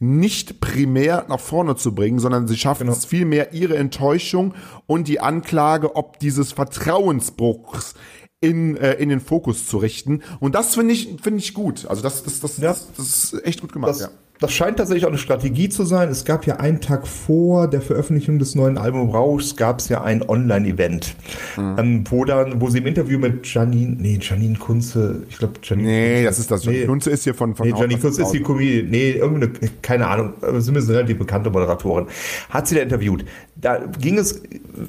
nicht 0.01 0.61
primär 0.61 1.27
nach 1.29 1.39
vorne 1.41 1.77
zu 1.77 1.95
bringen, 1.95 2.19
sondern 2.19 2.49
sie 2.49 2.57
schaffen 2.57 2.87
Genau. 2.87 2.97
es 2.97 3.05
vielmehr, 3.05 3.53
ihre 3.53 3.77
Enttäuschung 3.77 4.55
und 4.87 5.07
die 5.09 5.21
Anklage, 5.21 5.95
ob 5.95 6.19
dieses 6.19 6.53
Vertrauensbruchs 6.53 7.95
in, 8.41 8.77
äh, 8.79 8.95
in 8.95 9.11
den 9.11 9.21
Fokus 9.21 9.67
zu 9.67 9.77
richten. 9.77 10.23
Und 10.41 10.55
das 10.55 10.75
finde 10.75 10.95
ich, 10.95 11.17
finde 11.23 11.39
ich 11.41 11.53
gut. 11.53 11.87
Also 11.87 12.03
das, 12.03 12.23
das, 12.25 12.41
das, 12.41 12.57
Ja. 12.57 12.71
das, 12.71 12.89
das 12.97 13.07
ist 13.35 13.45
echt 13.47 13.61
gut 13.61 13.73
gemacht. 13.73 13.91
Das, 13.91 14.01
ja. 14.01 14.09
Das 14.41 14.53
scheint 14.53 14.79
tatsächlich 14.79 15.05
auch 15.05 15.11
eine 15.11 15.19
Strategie 15.19 15.69
zu 15.69 15.85
sein. 15.85 16.09
Es 16.09 16.25
gab 16.25 16.47
ja 16.47 16.57
einen 16.57 16.81
Tag 16.81 17.07
vor 17.07 17.69
der 17.69 17.81
Veröffentlichung 17.83 18.39
des 18.39 18.55
neuen 18.55 18.79
Albums 18.79 19.13
Rauschs 19.15 19.57
gab 19.57 19.81
es 19.81 19.89
ja 19.89 20.03
ein 20.03 20.27
Online-Event, 20.29 21.15
Mhm. 21.57 21.77
ähm, 21.79 22.05
wo 22.11 22.25
dann, 22.25 22.61
wo 22.61 22.69
sie 22.71 22.79
im 22.79 22.87
Interview 22.87 23.19
mit 23.19 23.47
Janine, 23.53 23.97
nee, 23.99 24.19
Janine 24.21 24.57
Kunze, 24.59 25.23
ich 25.29 25.39
glaube 25.39 25.55
Janine. 25.63 25.89
Nee, 25.89 26.25
das 26.25 26.39
ist 26.39 26.51
das. 26.51 26.65
Nee. 26.65 26.85
Kunze 26.87 27.11
ist 27.11 27.25
hier 27.25 27.35
von, 27.35 27.55
von 27.55 27.67
Nee, 27.69 27.75
Janine 27.79 28.01
Kunze 28.01 28.23
ist 28.23 28.31
die. 28.33 28.41
Comedian. 28.41 28.89
Nee, 28.91 29.11
irgendeine, 29.13 29.53
keine 29.83 30.07
Ahnung, 30.07 30.33
zumindest 30.41 30.89
relativ 30.91 31.19
bekannte 31.19 31.51
Moderatorin. 31.51 32.07
Hat 32.49 32.67
sie 32.67 32.75
da 32.77 32.81
interviewt. 32.83 33.25
Da 33.57 33.79
ging 34.01 34.17
es, 34.17 34.41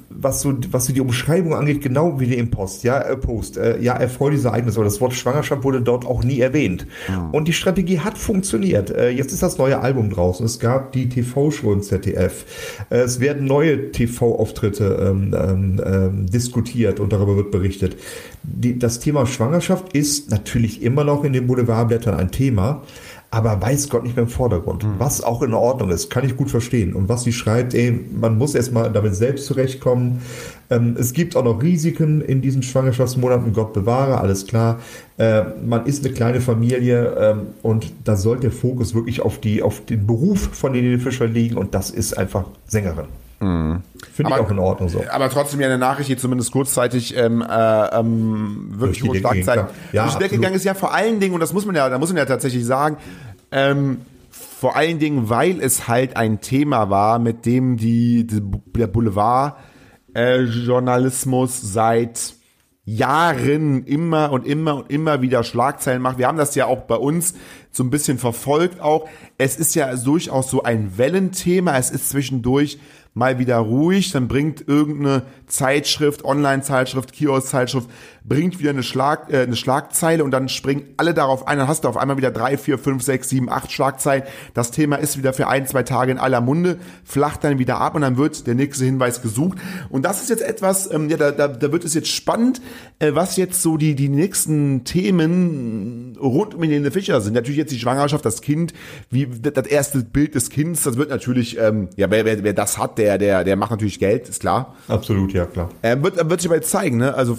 was 0.10 0.42
so, 0.42 0.54
was 0.72 0.86
so 0.86 0.94
die 0.94 1.02
Umschreibung 1.02 1.54
angeht, 1.56 1.82
genau 1.82 2.20
wie 2.22 2.26
die 2.28 2.36
im 2.38 2.50
Post, 2.52 2.84
ja, 2.84 3.00
äh, 3.02 3.18
Post, 3.18 3.58
äh, 3.58 3.78
ja, 3.82 3.96
erfreuliches 3.96 4.46
Ereignis, 4.46 4.76
aber 4.76 4.86
das 4.86 5.02
Wort 5.02 5.14
Schwangerschaft 5.14 5.64
wurde 5.66 5.82
dort 5.82 6.06
auch 6.06 6.24
nie 6.24 6.40
erwähnt. 6.40 6.88
Und 7.34 7.50
die 7.50 7.54
Strategie 7.54 8.00
hat 8.00 8.18
funktioniert. 8.18 8.90
Äh, 8.92 9.10
jetzt 9.10 9.34
ist 9.34 9.41
das 9.42 9.58
neue 9.58 9.80
Album 9.80 10.10
draußen. 10.10 10.46
Es 10.46 10.60
gab 10.60 10.92
die 10.92 11.10
TV-Show 11.10 11.74
im 11.74 11.82
ZDF. 11.82 12.46
Es 12.90 13.20
werden 13.20 13.46
neue 13.46 13.92
TV-Auftritte 13.92 15.08
ähm, 15.10 15.36
ähm, 15.38 15.82
ähm, 15.86 16.26
diskutiert 16.28 17.00
und 17.00 17.14
darüber 17.14 17.36
wird 17.36 17.52
berichtet. 17.52 17.98
Die, 18.44 18.78
das 18.78 19.00
Thema 19.00 19.26
Schwangerschaft 19.26 19.94
ist 19.94 20.32
natürlich 20.32 20.82
immer 20.82 21.04
noch 21.04 21.24
in 21.24 21.34
den 21.34 21.48
Boulevardblättern 21.48 22.16
ein 22.16 22.32
Thema, 22.32 22.84
aber 23.30 23.62
weiß 23.62 23.90
Gott 23.90 24.04
nicht 24.04 24.18
mehr 24.18 24.24
im 24.24 24.30
Vordergrund. 24.30 24.86
Was 24.98 25.24
auch 25.24 25.42
in 25.42 25.54
Ordnung 25.54 25.90
ist, 25.90 26.10
kann 26.10 26.26
ich 26.26 26.36
gut 26.36 26.50
verstehen. 26.50 26.94
Und 26.94 27.08
was 27.08 27.24
sie 27.24 27.32
schreibt, 27.32 27.74
ey, 27.74 27.98
man 28.12 28.38
muss 28.38 28.56
erstmal 28.56 28.92
damit 28.92 29.16
selbst 29.16 29.46
zurechtkommen. 29.46 30.22
Ähm, 30.72 30.96
es 30.98 31.14
gibt 31.14 31.36
auch 31.36 31.44
noch 31.44 31.62
Risiken 31.62 32.22
in 32.22 32.42
diesen 32.42 32.64
Schwangerschaftsmonaten, 32.64 33.54
Gott 33.54 33.74
bewahre, 33.74 34.20
alles 34.20 34.48
klar. 34.48 34.80
Äh, 35.18 35.44
man 35.64 35.86
ist 35.86 36.04
eine 36.04 36.14
kleine 36.14 36.42
Familie 36.42 37.14
ähm, 37.20 37.48
und 37.62 37.92
da 38.06 38.16
sollte 38.16 38.44
der 38.44 38.52
Fokus 38.52 38.96
wirklich 38.96 39.22
auf, 39.22 39.40
die, 39.40 39.62
auf 39.62 39.86
den 39.86 40.08
Beruf 40.08 40.50
von 40.54 40.74
Helene 40.74 40.98
Fischer 40.98 41.28
liegen 41.28 41.58
und 41.58 41.76
das 41.76 41.92
ist 41.92 42.18
einfach 42.18 42.46
Sängerin. 42.66 43.06
Finde 43.42 44.34
ich 44.34 44.38
auch 44.38 44.52
in 44.52 44.60
Ordnung 44.60 44.88
so. 44.88 45.04
Aber 45.10 45.28
trotzdem 45.30 45.60
ja 45.62 45.66
eine 45.66 45.80
Nachricht, 45.80 46.10
die 46.10 46.16
zumindest 46.16 46.52
kurzzeitig 46.52 47.18
ähm, 47.18 47.42
äh, 47.42 48.00
ähm, 48.00 48.68
wirklich 48.76 49.02
hohe 49.04 49.18
Schlagzeilen. 49.18 49.66
Ja, 49.92 50.04
durch 50.04 50.14
die 50.14 50.20
Decke 50.20 50.26
absolut. 50.26 50.32
gegangen 50.32 50.56
ist. 50.56 50.64
Ja, 50.64 50.76
vor 50.76 50.94
allen 50.94 51.20
Dingen, 51.20 51.34
und 51.34 51.40
das 51.40 51.52
muss 51.52 51.66
man 51.66 51.76
ja, 51.76 51.90
da 51.90 51.98
muss 51.98 52.10
man 52.10 52.18
ja 52.18 52.26
tatsächlich 52.26 52.64
sagen, 52.64 52.98
ähm, 53.52 54.02
vor 54.30 54.76
allen 54.76 55.00
Dingen, 55.00 55.28
weil 55.28 55.60
es 55.60 55.88
halt 55.88 56.18
ein 56.18 56.40
Thema 56.40 56.92
war, 56.92 57.18
mit 57.18 57.48
dem 57.48 57.78
die, 57.78 58.28
die 58.28 58.44
der 58.78 58.86
Boulevard 58.86 59.56
äh, 60.14 60.42
Journalismus 60.42 61.62
seit 61.62 62.36
Jahren 62.84 63.86
immer 63.86 64.32
und 64.32 64.46
immer 64.46 64.76
und 64.76 64.92
immer 64.92 65.22
wieder 65.22 65.44
Schlagzeilen 65.44 66.02
macht. 66.02 66.18
Wir 66.18 66.28
haben 66.28 66.38
das 66.38 66.56
ja 66.56 66.66
auch 66.66 66.82
bei 66.82 66.96
uns 66.96 67.36
so 67.72 67.84
ein 67.84 67.90
bisschen 67.90 68.18
verfolgt 68.18 68.82
auch. 68.82 69.08
Es 69.38 69.58
ist 69.58 69.76
ja 69.76 69.96
durchaus 69.96 70.50
so 70.50 70.64
ein 70.64 70.98
Wellenthema. 70.98 71.78
Es 71.78 71.92
ist 71.92 72.10
zwischendurch 72.10 72.80
mal 73.14 73.40
wieder 73.40 73.58
ruhig, 73.58 74.12
dann 74.12 74.30
bringt 74.30 74.68
irgendeine 74.68 75.24
Zeitschrift, 75.48 76.24
Online-Zeitschrift, 76.24 77.12
Kiosk-Zeitschrift, 77.12 77.90
bringt 78.24 78.60
wieder 78.60 78.70
eine, 78.70 78.84
Schlag, 78.84 79.32
äh, 79.32 79.42
eine 79.42 79.58
Schlagzeile 79.58 80.24
und 80.24 80.32
dann 80.32 80.48
springen 80.48 80.94
alle 80.96 81.14
darauf 81.14 81.46
ein, 81.46 81.58
dann 81.58 81.68
hast 81.68 81.84
du 81.84 81.90
auf 81.90 81.98
einmal 81.98 82.16
wieder 82.16 82.32
drei, 82.32 82.58
vier, 82.58 82.78
fünf, 82.78 83.04
sechs, 83.04 83.28
sieben, 83.28 83.50
acht 83.50 83.72
Schlagzeilen. 83.72 84.24
Das 84.54 84.72
Thema 84.72 84.96
ist 84.96 85.18
wieder 85.18 85.34
für 85.34 85.48
ein, 85.48 85.68
zwei 85.68 85.84
Tage 85.84 86.12
in 86.12 86.20
aller 86.20 86.40
Munde, 86.40 86.80
flacht 87.04 87.44
dann 87.44 87.60
wieder 87.60 87.82
ab 87.82 87.96
und 87.96 88.02
dann 88.02 88.16
wird 88.16 88.48
der 88.48 88.56
nächste 88.56 88.86
Hinweis 88.86 89.22
gesucht. 89.22 89.58
Und 89.90 90.04
das 90.04 90.22
ist 90.22 90.30
jetzt 90.30 90.44
etwas, 90.44 90.90
ähm, 90.92 91.10
ja, 91.10 91.18
da, 91.18 91.32
da, 91.32 91.50
da 91.50 91.72
wird 91.72 91.84
es 91.84 91.94
jetzt 91.94 92.10
spannend, 92.10 92.62
was 93.14 93.38
jetzt 93.38 93.62
so 93.62 93.78
die, 93.78 93.96
die 93.96 94.10
nächsten 94.10 94.84
Themen 94.84 96.18
rund 96.20 96.54
um 96.54 96.64
Helene 96.64 96.92
Fischer 96.92 97.22
sind. 97.22 97.34
Natürlich 97.34 97.58
jetzt 97.58 97.72
die 97.72 97.80
Schwangerschaft, 97.80 98.24
das 98.24 98.42
Kind, 98.42 98.74
wie 99.10 99.26
das 99.26 99.68
erste 99.68 100.00
Bild 100.00 100.36
des 100.36 100.50
Kindes, 100.50 100.84
das 100.84 100.98
wird 100.98 101.10
natürlich, 101.10 101.58
ähm, 101.58 101.90
ja, 101.96 102.12
wer, 102.12 102.26
wer, 102.26 102.44
wer 102.44 102.54
das 102.54 102.78
hat, 102.78 102.98
der, 102.98 103.18
der, 103.18 103.44
der 103.44 103.56
macht 103.56 103.72
natürlich 103.72 104.00
Geld, 104.00 104.30
ist 104.30 104.42
klar. 104.42 104.76
Absolut, 104.88 105.34
ja 105.34 105.46
klar. 105.46 105.70
Ähm, 105.84 106.04
wird, 106.04 106.18
wird 106.30 106.42
sich 106.42 106.50
aber 106.50 106.58
jetzt 106.58 106.70
zeigen, 106.70 106.98
ne? 106.98 107.14
Also 107.16 107.38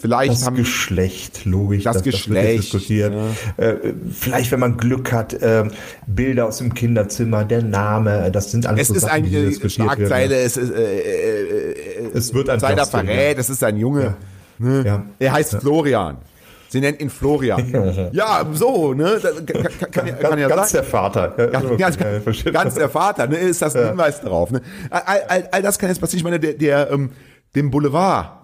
vielleicht 0.00 0.32
Das 0.32 0.46
haben 0.46 0.56
Geschlecht, 0.56 1.44
logisch. 1.44 1.84
Das 1.84 1.96
jetzt 1.96 2.04
Geschlecht, 2.04 2.62
diskutiert. 2.64 3.12
Äh, 3.56 3.74
vielleicht, 4.12 4.50
wenn 4.50 4.60
man 4.60 4.76
Glück 4.78 5.12
hat, 5.12 5.36
ähm, 5.40 5.70
Bilder 6.06 6.46
aus 6.46 6.58
dem 6.58 6.74
Kinderzimmer, 6.74 7.44
der 7.44 7.62
Name, 7.62 8.30
das 8.30 8.50
sind 8.50 8.66
alles 8.66 8.82
es 8.82 8.88
so 8.88 8.94
ist 8.94 9.00
Sachen, 9.02 9.14
eine 9.14 9.28
die 9.28 9.36
äh, 9.36 9.46
diskutiert 9.46 9.72
Schlagzeile, 9.72 10.30
werden. 10.30 10.46
es 10.46 10.56
ist 10.56 10.70
äh, 10.70 11.00
äh, 11.00 11.72
äh, 11.72 12.10
Es 12.14 12.34
wird 12.34 12.48
ein 12.48 12.60
verrät, 12.60 13.38
es 13.38 13.50
ist 13.50 13.62
ein 13.62 13.76
Junge. 13.76 14.16
Ne? 14.60 14.82
Ja. 14.86 15.02
Er 15.18 15.32
heißt 15.32 15.56
Florian. 15.56 16.18
Sie 16.68 16.80
nennt 16.80 17.00
ihn 17.00 17.10
Florian. 17.10 18.10
ja, 18.12 18.46
so, 18.52 18.94
ne? 18.94 19.18
Das 19.20 19.34
kann, 19.44 19.62
kann, 19.90 19.90
kann, 19.90 20.06
ja- 20.06 20.36
ja 20.38 20.48
ganz 20.48 20.70
sein. 20.70 20.82
der 20.82 20.88
Vater. 20.90 21.34
Ja, 21.36 21.60
Ja, 21.62 21.76
ganz, 21.76 21.96
ja, 22.44 22.50
ganz 22.52 22.74
der 22.74 22.88
Vater, 22.88 23.26
ne, 23.26 23.36
ist 23.38 23.60
das 23.60 23.74
ein 23.74 23.88
Hinweis 23.88 24.20
darauf. 24.20 24.52
Ne? 24.52 24.60
All, 24.90 25.20
all, 25.26 25.48
all 25.50 25.62
das 25.62 25.78
kann 25.78 25.88
jetzt 25.88 25.98
passieren. 26.00 26.18
Ich 26.18 26.24
meine, 26.24 26.38
der, 26.38 26.52
der 26.54 26.90
ähm, 26.92 27.10
dem 27.56 27.70
Boulevard, 27.72 28.39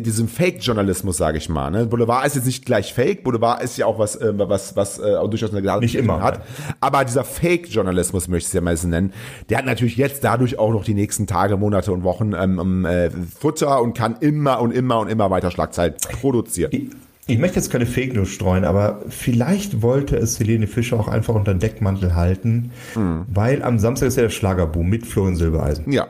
diesem 0.00 0.26
Fake-Journalismus, 0.26 1.18
sage 1.18 1.36
ich 1.36 1.50
mal. 1.50 1.70
Ne? 1.70 1.84
Boulevard 1.86 2.26
ist 2.26 2.36
jetzt 2.36 2.46
nicht 2.46 2.64
gleich 2.64 2.94
Fake. 2.94 3.22
Boulevard 3.24 3.62
ist 3.62 3.76
ja 3.76 3.84
auch 3.84 3.98
was, 3.98 4.16
äh, 4.16 4.32
was, 4.36 4.74
was 4.74 4.98
äh, 4.98 5.16
auch 5.16 5.28
durchaus 5.28 5.52
eine 5.54 5.80
Nicht 5.80 5.94
immer, 5.96 6.22
hat. 6.22 6.40
Aber 6.80 7.04
dieser 7.04 7.24
Fake-Journalismus 7.24 8.26
möchte 8.28 8.44
ich 8.44 8.48
es 8.48 8.52
ja 8.54 8.62
mal 8.62 8.76
so 8.76 8.88
nennen. 8.88 9.12
Der 9.50 9.58
hat 9.58 9.66
natürlich 9.66 9.96
jetzt 9.96 10.24
dadurch 10.24 10.58
auch 10.58 10.72
noch 10.72 10.84
die 10.84 10.94
nächsten 10.94 11.26
Tage, 11.26 11.58
Monate 11.58 11.92
und 11.92 12.04
Wochen 12.04 12.32
ähm, 12.32 12.58
ähm, 12.58 12.84
äh, 12.86 13.10
Futter 13.10 13.82
und 13.82 13.92
kann 13.94 14.16
immer 14.20 14.60
und 14.62 14.72
immer 14.72 14.98
und 14.98 15.08
immer 15.08 15.30
weiter 15.30 15.50
Schlagzeilen 15.50 15.94
produzieren. 16.20 16.70
Ich- 16.72 16.88
Ich 17.28 17.38
möchte 17.38 17.56
jetzt 17.56 17.70
keine 17.70 17.86
Fake 17.86 18.14
News 18.14 18.30
streuen, 18.30 18.64
aber 18.64 19.00
vielleicht 19.08 19.80
wollte 19.80 20.16
es 20.16 20.40
Helene 20.40 20.66
Fischer 20.66 20.98
auch 20.98 21.06
einfach 21.06 21.34
unter 21.36 21.54
den 21.54 21.60
Deckmantel 21.60 22.16
halten, 22.16 22.72
Hm. 22.94 23.26
weil 23.32 23.62
am 23.62 23.78
Samstag 23.78 24.08
ist 24.08 24.16
ja 24.16 24.22
der 24.24 24.30
Schlagerboom 24.30 24.88
mit 24.88 25.06
Florian 25.06 25.36
Silbereisen. 25.36 25.92
Ja. 25.92 26.08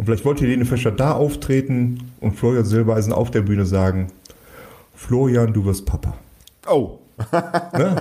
Und 0.00 0.06
vielleicht 0.06 0.24
wollte 0.24 0.46
Helene 0.46 0.64
Fischer 0.64 0.92
da 0.92 1.12
auftreten 1.12 2.12
und 2.20 2.32
Florian 2.32 2.64
Silbereisen 2.64 3.12
auf 3.12 3.30
der 3.30 3.42
Bühne 3.42 3.66
sagen, 3.66 4.10
Florian, 4.94 5.52
du 5.52 5.66
wirst 5.66 5.84
Papa. 5.84 6.14
Oh, 6.66 7.00
Ne? 7.76 7.96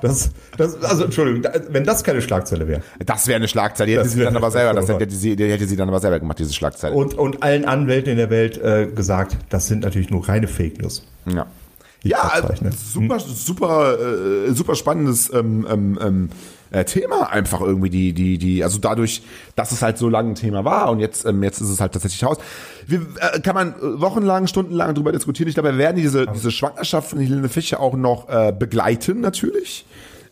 Das, 0.00 0.30
das, 0.56 0.82
also 0.82 1.04
Entschuldigung, 1.04 1.52
wenn 1.68 1.84
das 1.84 2.02
keine 2.02 2.22
Schlagzeile 2.22 2.66
wäre. 2.66 2.80
das 3.04 3.26
wäre 3.26 3.36
eine 3.36 3.46
Schlagzeile. 3.46 3.88
Die 3.90 3.92
hätte 3.98 4.04
Das 4.04 4.14
sie 4.14 4.20
dann 4.24 4.38
aber 4.38 4.50
selber, 4.50 4.72
das 4.72 4.88
hätte 4.98 5.14
sie, 5.14 5.32
hätte 5.32 5.66
sie 5.66 5.76
dann 5.76 5.90
aber 5.90 6.00
selber 6.00 6.18
gemacht, 6.18 6.38
diese 6.38 6.54
Schlagzeile. 6.54 6.94
Und, 6.94 7.12
und 7.12 7.42
allen 7.42 7.66
Anwälten 7.66 8.12
in 8.12 8.16
der 8.16 8.30
Welt 8.30 8.56
äh, 8.56 8.86
gesagt, 8.86 9.36
das 9.50 9.66
sind 9.66 9.82
natürlich 9.82 10.08
nur 10.08 10.26
reine 10.26 10.48
Fake 10.48 10.80
News. 10.80 11.04
Ja. 11.30 11.44
Ja, 12.04 12.38
äh, 12.38 12.70
super, 12.70 13.20
super, 13.20 13.98
äh, 14.00 14.52
super 14.54 14.76
spannendes 14.76 15.30
ähm, 15.34 15.66
ähm, 15.68 15.98
ähm, 16.00 16.30
äh, 16.70 16.84
Thema 16.84 17.30
einfach 17.30 17.60
irgendwie 17.60 17.90
die, 17.90 18.12
die, 18.12 18.38
die, 18.38 18.64
also 18.64 18.78
dadurch, 18.78 19.22
dass 19.56 19.72
es 19.72 19.82
halt 19.82 19.98
so 19.98 20.08
lange 20.08 20.30
ein 20.30 20.34
Thema 20.34 20.64
war 20.64 20.90
und 20.90 21.00
jetzt, 21.00 21.24
ähm, 21.24 21.42
jetzt 21.42 21.60
ist 21.60 21.68
es 21.68 21.80
halt 21.80 21.92
tatsächlich 21.92 22.22
raus. 22.24 22.38
Wir, 22.86 23.00
äh, 23.20 23.40
kann 23.40 23.54
man 23.54 23.74
äh, 23.74 24.00
wochenlang, 24.00 24.46
stundenlang 24.46 24.94
drüber 24.94 25.12
diskutieren. 25.12 25.48
Ich 25.48 25.54
glaube, 25.54 25.72
wir 25.72 25.78
werden 25.78 25.96
diese, 25.96 26.26
diese 26.26 26.50
Schwangerschaft 26.50 27.10
von 27.10 27.20
Helene 27.20 27.48
Fischer 27.48 27.80
auch 27.80 27.94
noch 27.94 28.28
äh, 28.28 28.52
begleiten, 28.52 29.20
natürlich, 29.20 29.86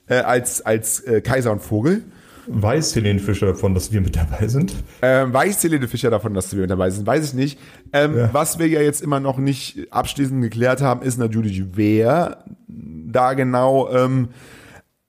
äh, 0.08 0.16
als, 0.16 0.64
als 0.64 1.00
äh, 1.00 1.20
Kaiser 1.20 1.52
und 1.52 1.60
Vogel. 1.60 2.02
Weiß 2.48 2.94
Helene 2.94 3.18
Fischer 3.18 3.46
davon, 3.46 3.74
dass 3.74 3.90
wir 3.90 4.00
mit 4.00 4.14
dabei 4.14 4.46
sind? 4.46 4.72
Ähm, 5.02 5.32
weiß 5.32 5.64
Helene 5.64 5.88
Fischer 5.88 6.10
davon, 6.10 6.32
dass 6.32 6.52
wir 6.54 6.60
mit 6.60 6.70
dabei 6.70 6.90
sind? 6.90 7.04
Weiß 7.04 7.24
ich 7.24 7.34
nicht. 7.34 7.58
Ähm, 7.92 8.16
Ja. 8.16 8.28
Was 8.32 8.60
wir 8.60 8.68
ja 8.68 8.80
jetzt 8.80 9.02
immer 9.02 9.18
noch 9.18 9.38
nicht 9.38 9.88
abschließend 9.90 10.42
geklärt 10.42 10.80
haben, 10.80 11.02
ist 11.02 11.18
natürlich, 11.18 11.64
wer 11.74 12.44
da 12.68 13.34
genau 13.34 13.90
ähm, 13.90 14.28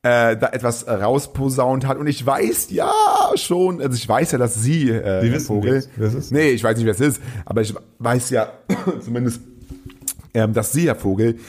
äh, 0.08 0.38
da 0.38 0.50
etwas 0.54 0.88
rausposaunt 0.88 1.86
hat. 1.86 1.98
Und 1.98 2.08
ich 2.08 2.26
weiß 2.26 2.70
ja 2.70 2.92
schon, 3.36 3.82
also 3.82 3.96
ich 3.96 4.08
weiß 4.08 4.32
ja, 4.32 4.38
dass 4.38 4.56
sie, 4.56 4.90
äh, 4.90 5.22
Sie 5.22 5.28
Herr 5.28 5.36
wissen, 5.36 5.48
Vogel, 5.48 5.84
wer 5.98 6.08
es 6.08 6.14
ist? 6.14 6.32
nee, 6.32 6.50
ich 6.50 6.64
weiß 6.64 6.78
nicht, 6.78 6.86
wer 6.86 6.94
es 6.94 7.02
ist, 7.02 7.22
aber 7.46 7.62
ich 7.62 7.74
weiß 8.00 8.30
ja 8.30 8.54
zumindest, 9.02 9.42
ähm, 10.34 10.54
dass 10.54 10.72
Sie, 10.72 10.88
Herr 10.88 10.96
Vogel, 10.96 11.40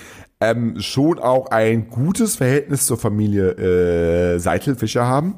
ähm, 0.40 0.80
schon 0.80 1.18
auch 1.18 1.50
ein 1.50 1.88
gutes 1.88 2.36
Verhältnis 2.36 2.86
zur 2.86 2.98
Familie 2.98 3.50
äh, 3.52 4.38
Seitel-Fischer 4.38 5.06
haben. 5.06 5.34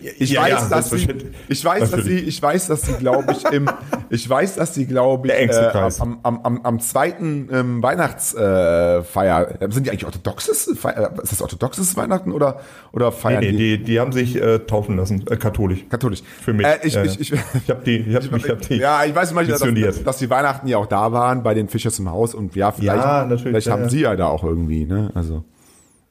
Ich 0.00 0.30
Ja, 0.30 0.42
weiß, 0.42 0.50
ja, 0.50 0.68
dass 0.68 0.90
sie, 0.90 1.08
ich 1.48 1.64
weiß, 1.64 1.90
dass 1.90 2.04
sie, 2.04 2.18
ich 2.18 2.40
weiß, 2.40 2.66
dass 2.68 2.82
sie, 2.82 2.92
glaube 2.94 3.32
ich, 3.32 3.44
im, 3.52 3.68
ich 4.10 4.28
weiß, 4.28 4.54
dass 4.56 4.74
sie, 4.74 4.86
glaube 4.86 5.28
ich, 5.28 5.34
äh, 5.34 5.70
am, 5.98 6.20
am, 6.22 6.40
am, 6.44 6.60
am 6.62 6.80
zweiten 6.80 7.48
ähm, 7.52 7.82
Weihnachtsfeier, 7.82 9.60
äh, 9.62 9.70
sind 9.70 9.86
die 9.86 9.90
eigentlich 9.90 10.04
orthodoxes, 10.04 10.70
Feier- 10.80 11.12
äh, 11.18 11.22
ist 11.22 11.32
das 11.32 11.42
orthodoxes 11.42 11.96
Weihnachten 11.96 12.32
oder, 12.32 12.60
oder 12.92 13.06
Nee, 13.10 13.16
feiern 13.16 13.40
nee, 13.40 13.50
die? 13.52 13.78
die, 13.78 13.84
die 13.84 14.00
haben 14.00 14.12
sich 14.12 14.36
äh, 14.40 14.60
taufen 14.60 14.96
lassen, 14.96 15.24
äh, 15.28 15.36
katholisch. 15.36 15.84
Katholisch. 15.88 16.22
Für 16.42 16.52
mich. 16.52 16.66
Äh, 16.66 16.78
ich, 16.84 16.94
Ja, 16.94 17.02
ich, 17.04 17.20
ich, 17.20 17.32
ich 17.64 17.70
habe 17.70 17.82
die, 17.84 17.96
ich 17.96 18.14
hab, 18.14 18.22
ich 18.36 18.48
hab 18.48 18.60
die. 18.60 18.76
ja, 18.76 19.04
ich 19.04 19.14
weiß 19.14 19.32
manchmal, 19.34 19.58
dass, 19.58 19.74
dass, 19.74 20.04
dass 20.04 20.18
die 20.18 20.30
Weihnachten 20.30 20.66
ja 20.68 20.78
auch 20.78 20.86
da 20.86 21.12
waren 21.12 21.42
bei 21.42 21.54
den 21.54 21.68
Fischers 21.68 21.98
im 21.98 22.10
Haus 22.10 22.34
und 22.34 22.54
ja, 22.54 22.70
vielleicht, 22.72 22.96
Ja, 23.04 23.24
natürlich, 23.24 23.42
vielleicht 23.64 23.70
haben 23.70 23.88
sie 23.88 24.00
ja 24.00 24.14
da 24.16 24.26
auch 24.28 24.44
irgendwie, 24.44 24.84
ne, 24.84 25.10
also. 25.14 25.44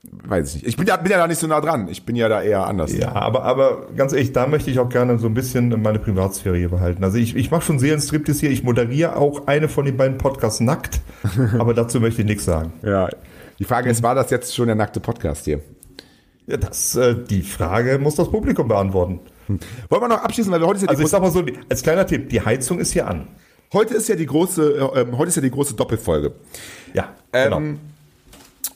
Weiß 0.03 0.49
ich 0.49 0.55
nicht. 0.55 0.67
Ich 0.67 0.77
bin 0.77 0.87
ja, 0.87 0.97
bin 0.97 1.11
ja 1.11 1.17
da 1.17 1.27
nicht 1.27 1.39
so 1.39 1.47
nah 1.47 1.59
dran. 1.61 1.87
Ich 1.89 2.05
bin 2.05 2.15
ja 2.15 2.29
da 2.29 2.41
eher 2.41 2.65
anders. 2.65 2.93
Ja, 2.93 3.13
aber, 3.13 3.43
aber 3.43 3.87
ganz 3.95 4.13
ehrlich, 4.13 4.33
da 4.33 4.47
möchte 4.47 4.71
ich 4.71 4.79
auch 4.79 4.89
gerne 4.89 5.17
so 5.19 5.27
ein 5.27 5.33
bisschen 5.33 5.81
meine 5.81 5.99
Privatsphäre 5.99 6.57
hier 6.57 6.69
behalten. 6.69 7.03
Also 7.03 7.17
ich, 7.17 7.35
ich 7.35 7.51
mache 7.51 7.61
schon 7.63 7.79
Seelenstriptease 7.79 8.41
hier, 8.41 8.51
ich 8.51 8.63
moderiere 8.63 9.15
auch 9.15 9.47
eine 9.47 9.67
von 9.69 9.85
den 9.85 9.97
beiden 9.97 10.17
Podcasts 10.17 10.59
nackt, 10.59 11.01
aber 11.59 11.73
dazu 11.73 11.99
möchte 11.99 12.21
ich 12.21 12.27
nichts 12.27 12.45
sagen. 12.45 12.73
Ja. 12.83 13.09
Die 13.59 13.63
Frage 13.65 13.89
ist, 13.89 14.03
war 14.03 14.15
das 14.15 14.29
jetzt 14.29 14.55
schon 14.55 14.67
der 14.67 14.75
nackte 14.75 14.99
Podcast 14.99 15.45
hier? 15.45 15.61
Ja, 16.45 16.57
das, 16.57 16.95
äh, 16.95 17.15
die 17.29 17.41
Frage 17.41 17.99
muss 17.99 18.15
das 18.15 18.29
Publikum 18.31 18.67
beantworten. 18.67 19.19
Wollen 19.47 20.01
wir 20.01 20.07
noch 20.07 20.23
abschließen, 20.23 20.51
weil 20.51 20.61
wir 20.61 20.67
heute 20.67 20.77
ist 20.77 20.81
ja 20.83 20.87
die 20.87 20.91
Also 20.91 21.03
ich 21.03 21.09
sag 21.09 21.21
mal 21.21 21.31
so, 21.31 21.43
als 21.69 21.81
kleiner 21.81 22.05
Tipp, 22.05 22.29
die 22.29 22.41
Heizung 22.41 22.79
ist 22.79 22.93
hier 22.93 23.07
an. 23.07 23.27
heute 23.73 23.95
ist 23.95 24.07
ja 24.07 24.15
die 24.15 24.25
große, 24.25 24.73
äh, 24.93 25.01
ähm, 25.01 25.17
heute 25.17 25.29
ist 25.29 25.35
ja 25.35 25.41
die 25.41 25.51
große 25.51 25.73
Doppelfolge. 25.73 26.33
Ja, 26.93 27.09
Ähm, 27.33 27.43
genau. 27.43 27.79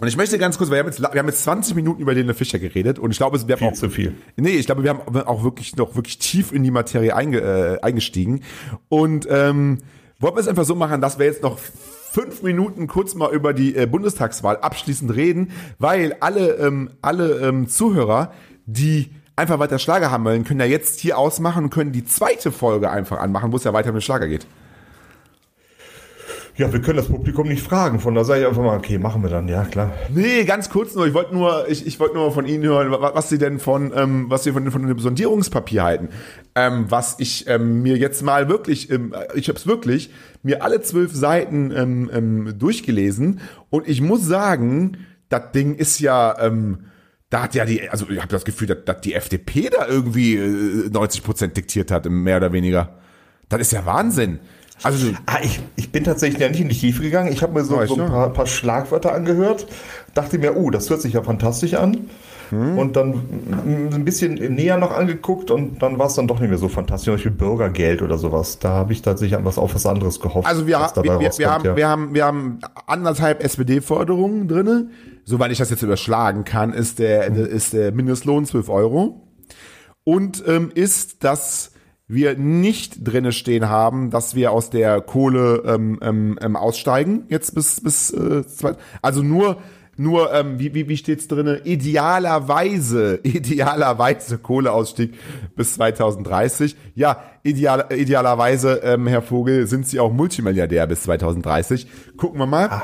Und 0.02 0.08
ich 0.08 0.18
möchte 0.18 0.38
ganz 0.40 0.58
kurz, 0.58 0.70
weil 0.72 0.78
wir 0.78 0.80
haben 0.84 0.88
jetzt, 0.92 1.00
wir 1.00 1.20
haben 1.20 1.28
jetzt 1.28 1.44
20 1.44 1.76
Minuten 1.76 2.02
über 2.02 2.14
Lene 2.16 2.34
Fischer 2.34 2.58
geredet 2.58 2.98
und 2.98 3.12
ich 3.12 3.18
glaube, 3.18 3.38
es- 3.38 3.48
wir 3.48 3.54
haben 3.54 3.60
Viel 3.60 3.68
auch, 3.70 3.74
zu 3.74 3.90
viel. 3.90 4.16
Nee, 4.36 4.50
ich 4.50 4.66
glaube, 4.66 4.82
wir 4.84 4.90
haben 4.90 5.16
auch 5.28 5.44
wirklich 5.44 5.76
noch 5.76 5.96
wirklich 5.96 6.18
tief 6.18 6.52
in 6.52 6.64
die 6.64 6.72
Materie 6.72 7.16
einge, 7.16 7.40
äh, 7.40 7.80
eingestiegen. 7.82 8.42
Und 8.90 9.28
ähm, 9.30 9.78
wollen 10.20 10.36
wir 10.36 10.40
es 10.40 10.48
einfach 10.48 10.66
so 10.66 10.74
machen, 10.76 11.02
dass 11.02 11.20
wir 11.20 11.28
jetzt 11.28 11.44
noch 11.44 11.60
fünf 11.60 12.42
Minuten 12.42 12.88
kurz 12.88 13.14
mal 13.14 13.32
über 13.32 13.54
die 13.54 13.76
äh, 13.76 13.86
Bundestagswahl 13.86 14.58
abschließend 14.58 15.16
reden, 15.16 15.52
weil 15.78 16.16
alle, 16.20 16.56
ähm, 16.56 16.90
alle 17.04 17.40
ähm, 17.48 17.68
Zuhörer, 17.68 18.34
die 18.66 19.12
einfach 19.36 19.60
weiter 19.60 19.78
Schlager 19.80 20.10
haben 20.10 20.26
wollen, 20.26 20.44
können 20.44 20.60
ja 20.62 20.66
jetzt 20.66 21.00
hier 21.00 21.18
ausmachen 21.18 21.66
und 21.66 21.70
können 21.70 21.92
die 21.92 22.06
zweite 22.06 22.52
Folge 22.52 22.90
einfach 22.90 23.20
anmachen, 23.20 23.52
wo 23.52 23.58
es 23.58 23.64
ja 23.64 23.74
weiter 23.74 23.92
mit 23.92 24.04
Schlager 24.04 24.28
geht. 24.28 24.48
Ja, 26.58 26.72
wir 26.74 26.82
können 26.82 26.98
das 26.98 27.08
Publikum 27.08 27.48
nicht 27.48 27.64
fragen, 27.64 28.00
von 28.00 28.14
da 28.14 28.24
sage 28.26 28.42
ich 28.42 28.48
einfach 28.48 28.62
mal, 28.62 28.78
okay, 28.78 28.98
machen 28.98 29.24
wir 29.24 29.30
dann, 29.30 29.48
ja 29.48 29.64
klar. 29.64 29.94
Nee, 30.14 30.44
ganz 30.44 30.70
kurz 30.70 30.94
nur. 30.96 31.08
Ich 31.08 31.14
wollte 31.14 31.34
nur, 31.34 31.68
ich, 31.70 31.88
ich 31.88 32.00
wollte 32.00 32.16
nur 32.16 32.32
von 32.34 32.46
Ihnen 32.46 32.64
hören, 32.64 32.92
wa- 32.92 33.12
was 33.14 33.30
Sie 33.30 33.38
denn 33.38 33.58
von, 33.58 33.94
ähm, 33.96 34.26
was 34.30 34.44
Sie 34.44 34.52
von, 34.52 34.70
von 34.70 34.86
dem 34.86 35.00
Sondierungspapier 35.00 35.84
halten. 35.84 36.10
Ähm, 36.54 36.86
was 36.90 37.16
ich 37.20 37.48
ähm, 37.48 37.82
mir 37.82 37.96
jetzt 37.98 38.22
mal 38.22 38.50
wirklich, 38.50 38.92
ähm, 38.92 39.16
ich 39.34 39.48
habe 39.48 39.58
es 39.58 39.66
wirklich 39.66 40.12
mir 40.44 40.62
alle 40.64 40.82
zwölf 40.82 41.14
Seiten 41.16 41.72
ähm, 41.76 42.12
ähm, 42.14 42.54
durchgelesen 42.60 43.40
und 43.70 43.88
ich 43.88 44.02
muss 44.02 44.26
sagen, 44.26 44.98
das 45.30 45.52
Ding 45.54 45.76
ist 45.76 46.00
ja, 46.00 46.38
ähm, 46.42 46.80
da 47.30 47.44
hat 47.44 47.56
ja 47.56 47.64
die, 47.64 47.90
also 47.90 48.10
ich 48.10 48.18
habe 48.20 48.28
das 48.28 48.44
Gefühl, 48.44 48.68
dass, 48.68 48.84
dass 48.84 49.00
die 49.00 49.14
FDP 49.14 49.70
da 49.70 49.88
irgendwie 49.88 50.36
äh, 50.36 50.90
90 50.92 51.24
Prozent 51.24 51.56
diktiert 51.56 51.92
hat, 51.92 52.10
mehr 52.10 52.38
oder 52.38 52.52
weniger. 52.52 52.98
Das 53.48 53.62
ist 53.62 53.72
ja 53.72 53.86
Wahnsinn. 53.86 54.40
Also 54.84 55.08
Ah, 55.26 55.38
ich, 55.44 55.60
ich 55.76 55.92
bin 55.92 56.04
tatsächlich 56.04 56.42
ja 56.42 56.50
nicht 56.50 56.62
in 56.62 56.70
die 56.70 56.78
Tiefe 56.78 57.02
gegangen. 57.02 57.32
Ich 57.32 57.44
habe 57.44 57.54
mir 57.54 57.64
so, 57.64 57.84
so 57.86 58.02
ein 58.02 58.10
paar, 58.10 58.30
paar 58.32 58.48
Schlagwörter 58.48 59.14
angehört, 59.14 59.68
dachte 60.14 60.38
mir, 60.38 60.58
uh, 60.58 60.72
das 60.72 60.90
hört 60.90 61.02
sich 61.02 61.14
ja 61.14 61.24
fantastisch 61.24 61.76
an. 61.76 62.10
Hm. 62.50 62.78
Und 62.78 62.98
dann 62.98 63.12
mm, 63.12 63.94
ein 63.94 64.04
bisschen 64.04 64.34
näher 64.34 64.78
noch 64.78 64.92
angeguckt 64.92 65.52
und 65.52 65.82
dann 65.82 65.98
war 65.98 66.08
es 66.08 66.16
dann 66.16 66.28
doch 66.28 66.40
nicht 66.42 66.50
mehr 66.50 66.58
so 66.58 66.68
fantastisch. 66.68 67.06
Zum 67.06 67.14
Beispiel 67.14 67.32
Bürgergeld 67.32 68.02
oder 68.02 68.18
sowas. 68.18 68.60
Da 68.60 68.70
habe 68.70 68.92
ich 68.92 69.02
tatsächlich 69.02 69.38
an 69.38 69.46
was 69.46 69.58
auf 69.58 69.74
was 69.74 69.86
anderes 69.86 70.20
gehofft. 70.20 70.48
Also 70.48 70.68
wir, 70.68 70.80
was 70.80 70.96
wir, 70.98 71.20
wir, 71.20 71.32
wir, 71.38 71.50
haben, 71.50 71.66
ja. 71.66 71.76
wir, 71.78 71.88
haben, 71.88 72.14
wir 72.14 72.26
haben 72.26 72.60
anderthalb 72.88 73.42
SPD-Forderungen 73.42 74.50
drinne. 74.50 74.90
Soweit 75.24 75.52
ich 75.52 75.60
das 75.60 75.70
jetzt 75.70 75.82
überschlagen 75.82 76.44
kann, 76.44 76.74
ist 76.74 77.00
der, 77.00 77.28
ist 77.28 77.72
der 77.72 77.94
Mindestlohn 77.94 78.46
12 78.46 78.68
Euro. 78.68 79.28
Und 80.04 80.44
ähm, 80.46 80.72
ist, 80.74 81.24
dass 81.24 81.71
wir 82.14 82.38
nicht 82.38 83.08
drinne 83.08 83.32
stehen 83.32 83.70
haben, 83.70 84.10
dass 84.10 84.36
wir 84.36 84.52
aus 84.52 84.70
der 84.70 85.02
Kohle 85.02 85.64
ähm, 85.66 86.00
ähm, 86.02 86.40
ähm, 86.42 86.56
aussteigen, 86.56 87.24
jetzt 87.30 87.56
bis, 87.56 87.82
bis 87.82 88.12
äh, 88.12 88.46
zwei, 88.46 88.74
also 89.02 89.24
nur 89.24 89.58
nur, 89.98 90.34
ähm, 90.34 90.58
wie, 90.58 90.74
wie, 90.74 90.88
wie 90.88 90.98
steht's 90.98 91.28
drinne? 91.28 91.62
Idealerweise, 91.64 93.20
idealerweise 93.24 94.38
Kohleausstieg 94.40 95.14
bis 95.56 95.76
2030. 95.76 96.76
Ja, 96.96 97.22
ideal, 97.44 97.86
idealerweise, 97.96 98.82
ähm, 98.84 99.06
Herr 99.06 99.22
Vogel, 99.22 99.68
sind 99.68 99.86
Sie 99.88 100.00
auch 100.00 100.12
Multimilliardär 100.12 100.88
bis 100.88 101.04
2030. 101.04 101.88
Gucken 102.18 102.40
wir 102.40 102.48
mal. 102.48 102.82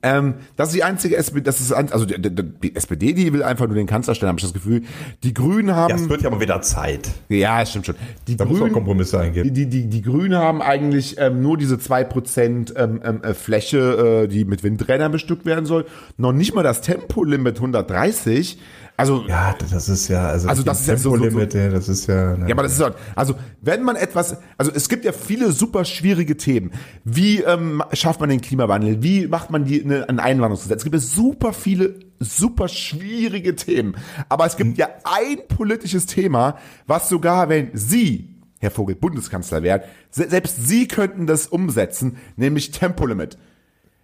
Ähm, 0.00 0.34
das 0.54 0.68
ist 0.68 0.74
die 0.76 0.84
einzige 0.84 1.16
SPD, 1.16 1.40
das 1.42 1.60
ist, 1.60 1.72
ein- 1.72 1.90
also 1.90 2.04
die, 2.06 2.20
die, 2.20 2.76
SPD, 2.76 3.12
die 3.14 3.32
will 3.32 3.42
einfach 3.42 3.66
nur 3.66 3.74
den 3.74 3.88
Kanzler 3.88 4.14
stellen, 4.14 4.28
habe 4.28 4.38
ich 4.38 4.44
das 4.44 4.52
Gefühl. 4.54 4.82
Die 5.24 5.34
Grünen 5.34 5.74
haben, 5.74 5.90
ja, 5.90 5.96
es 5.96 6.08
wird 6.08 6.22
ja 6.22 6.30
mal 6.30 6.40
wieder 6.40 6.62
Zeit. 6.62 7.10
ja, 7.28 7.66
stimmt 7.66 7.86
schon. 7.86 7.96
Die 8.28 8.36
Da 8.36 8.44
muss 8.44 8.52
man 8.54 8.60
Grünen, 8.60 8.74
Kompromisse 8.74 9.18
eingehen. 9.18 9.52
die, 9.52 9.66
die, 9.66 9.86
die 9.88 10.02
Grünen 10.02 10.38
haben 10.38 10.62
eigentlich 10.62 11.16
ähm, 11.18 11.42
nur 11.42 11.58
diese 11.58 11.74
2% 11.76 12.76
ähm, 12.76 13.00
ähm, 13.04 13.22
äh, 13.24 13.34
Fläche, 13.34 14.22
äh, 14.24 14.28
die 14.28 14.44
mit 14.44 14.62
Windrädern 14.62 15.10
bestückt 15.10 15.44
werden 15.46 15.66
soll. 15.66 15.84
Noch 16.16 16.32
nicht 16.32 16.54
mal 16.54 16.62
das 16.62 16.80
Tempolimit 16.80 17.56
130. 17.56 18.58
Also, 18.98 19.22
ja, 19.28 19.50
Ja, 19.52 19.54
das 19.70 19.88
ist 19.88 20.08
ja, 20.08 20.28
also, 20.28 20.48
Also 20.48 20.62
das 20.64 20.80
ist 20.80 20.88
ja 20.88 20.96
so- 20.96 21.16
so- 21.16 21.44
das 21.46 21.88
ist 21.88 22.08
ja, 22.08 22.36
ne. 22.36 22.50
aber 22.50 22.64
das 22.64 22.72
ist 22.72 22.80
halt, 22.82 22.96
also 23.14 23.34
wenn 23.62 23.82
man 23.84 23.94
etwas, 23.94 24.36
also 24.58 24.72
es 24.74 24.88
gibt 24.88 25.04
ja 25.04 25.12
viele 25.12 25.52
super 25.52 25.84
schwierige 25.84 26.36
Themen. 26.36 26.72
Wie 27.04 27.40
ähm, 27.42 27.80
schafft 27.92 28.18
man 28.20 28.28
den 28.28 28.40
Klimawandel? 28.40 29.00
Wie 29.02 29.28
macht 29.28 29.50
man 29.50 29.64
die, 29.64 29.84
ne, 29.84 30.04
ein 30.08 30.18
Einwanderungsgesetz? 30.18 30.78
Es 30.78 30.84
gibt 30.84 30.94
ja 30.96 31.00
super 31.00 31.52
viele, 31.52 31.94
super 32.18 32.66
schwierige 32.66 33.54
Themen. 33.54 33.96
Aber 34.28 34.46
es 34.46 34.56
gibt 34.56 34.76
ja 34.78 34.88
ein 35.04 35.38
politisches 35.48 36.06
Thema, 36.06 36.58
was 36.88 37.08
sogar, 37.08 37.48
wenn 37.48 37.70
Sie, 37.74 38.34
Herr 38.58 38.72
Vogel, 38.72 38.96
Bundeskanzler 38.96 39.62
wären, 39.62 39.82
se 40.10 40.28
selbst 40.28 40.66
Sie 40.66 40.88
könnten 40.88 41.28
das 41.28 41.46
umsetzen, 41.46 42.16
nämlich 42.36 42.72
Tempolimit. 42.72 43.38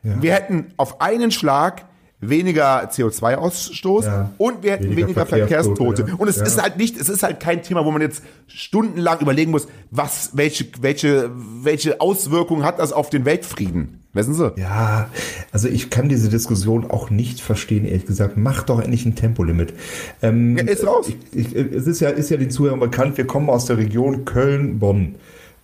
Wir 0.04 0.34
hätten 0.34 0.66
auf 0.76 1.00
einen 1.00 1.32
Schlag 1.32 1.86
weniger 2.28 2.88
CO2-Ausstoß 2.90 4.04
Ja. 4.04 4.30
und 4.38 4.62
wir 4.62 4.72
hätten 4.72 4.84
Weniger 4.84 5.02
weniger, 5.08 5.26
Verkehrstote, 5.26 5.76
Verkehrstote. 5.76 6.10
ja. 6.12 6.16
Und 6.18 6.28
es 6.28 6.36
Ja. 6.36 6.44
ist 6.44 6.62
halt 6.62 6.76
nicht, 6.76 6.96
es 6.96 7.08
ist 7.08 7.22
halt 7.22 7.40
kein 7.40 7.62
Thema, 7.62 7.84
wo 7.84 7.90
man 7.90 8.02
jetzt 8.02 8.22
stundenlang 8.46 9.20
überlegen 9.20 9.50
muss, 9.50 9.66
was, 9.90 10.30
welche, 10.34 10.66
welche, 10.80 11.30
welche 11.62 12.00
Auswirkungen 12.00 12.64
hat 12.64 12.78
das 12.78 12.92
auf 12.92 13.10
den 13.10 13.24
Weltfrieden? 13.24 14.00
Wissen 14.12 14.34
Sie? 14.34 14.52
Ja, 14.58 15.08
also 15.50 15.66
ich 15.66 15.90
kann 15.90 16.08
diese 16.08 16.28
Diskussion 16.28 16.88
auch 16.88 17.10
nicht 17.10 17.40
verstehen, 17.40 17.84
ehrlich 17.84 18.06
gesagt. 18.06 18.36
Mach 18.36 18.62
doch 18.62 18.80
endlich 18.80 19.04
ein 19.06 19.16
Tempolimit. 19.16 19.74
Ähm, 20.22 20.56
ist 20.56 20.86
raus. 20.86 21.08
Ich, 21.32 21.52
ich, 21.52 21.54
es 21.56 21.88
ist 21.88 21.98
ja, 22.00 22.10
ist 22.10 22.30
ja 22.30 22.36
den 22.36 22.50
Zuhörern 22.50 22.78
bekannt, 22.78 23.16
wir 23.18 23.26
kommen 23.26 23.50
aus 23.50 23.66
der 23.66 23.76
Region 23.76 24.24
Köln-Bonn. 24.24 25.16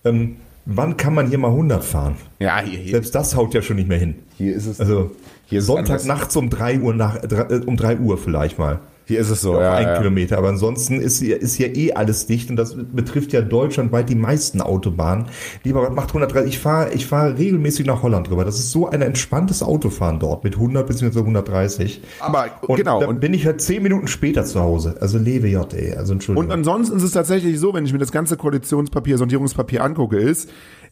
Ähm, 0.03 0.35
wann 0.65 0.97
kann 0.97 1.13
man 1.13 1.27
hier 1.29 1.37
mal 1.37 1.47
100 1.51 1.81
fahren? 1.83 2.15
Ja, 2.39 2.59
hier, 2.59 2.77
hier, 2.79 2.91
Selbst 2.91 3.15
das 3.15 3.35
haut 3.37 3.53
ja 3.53 3.61
schon 3.61 3.77
nicht 3.77 3.87
mehr 3.87 3.97
hin. 3.99 4.15
hier 4.37 4.53
ist 4.53 4.65
es. 4.65 4.81
Also 4.81 5.11
Hier 5.51 5.59
ist 5.59 5.65
es 5.65 5.67
Sonntag 5.67 6.01
anders. 6.01 6.05
nachts 6.05 6.35
um 6.37 6.49
3 6.49 6.79
Uhr 6.79 6.93
nach, 6.93 7.17
äh, 7.21 7.61
um 7.65 7.75
3 7.77 7.97
Uhr 7.97 8.17
vielleicht 8.17 8.57
mal. 8.57 8.79
hier 9.05 9.19
ist 9.19 9.29
es 9.29 9.41
so. 9.41 9.59
Ja, 9.59 9.73
ein 9.73 9.85
ja. 9.85 9.97
Kilometer. 9.97 10.37
Aber 10.37 10.47
ansonsten 10.47 11.01
ist 11.01 11.19
hier, 11.19 11.41
ist 11.41 11.55
hier 11.55 11.75
eh 11.75 11.91
alles 11.91 12.27
dicht 12.27 12.49
und 12.49 12.55
das 12.55 12.77
betrifft 12.93 13.33
ja 13.33 13.41
deutschlandweit 13.41 14.07
die 14.07 14.15
meisten 14.15 14.61
Autobahnen. 14.61 15.25
Lieber 15.65 15.81
Gott, 15.81 15.93
macht 15.93 16.07
130. 16.11 16.53
Ich 16.53 16.59
fahre 16.59 16.93
ich 16.93 17.05
fahr 17.05 17.37
regelmäßig 17.37 17.85
nach 17.85 18.01
Holland 18.01 18.29
drüber. 18.29 18.45
Das 18.45 18.57
ist 18.59 18.71
so 18.71 18.89
ein 18.89 19.01
entspanntes 19.01 19.61
Autofahren 19.61 20.19
dort 20.19 20.45
mit 20.45 20.55
100 20.55 20.87
bzw. 20.87 21.19
130. 21.19 22.01
Aber 22.21 22.45
Und 22.61 22.77
genau. 22.77 23.01
dann 23.01 23.09
Und, 23.09 23.19
bin 23.19 23.33
ich 23.33 23.45
halt 23.45 23.59
10 23.59 23.83
Minuten 23.83 24.07
später 24.07 24.45
zu 24.45 24.61
Hause. 24.61 24.95
Also 25.01 25.17
lebe 25.17 25.49
J, 25.49 25.73
ey. 25.73 25.95
Also 25.95 26.13
Entschuldigung. 26.13 26.45
und 26.45 26.53
ansonsten 26.53 26.95
ist 26.95 27.03
es 27.03 27.11
tatsächlich 27.11 27.59
so, 27.59 27.73
wenn 27.73 27.85
ich 27.85 27.91
mir 27.91 27.99
das 27.99 28.13
ganze 28.13 28.37
Koalitionspapier, 28.37 29.17
Sondierungspapier 29.17 29.83
angucke, 29.83 30.15
ist, 30.15 30.49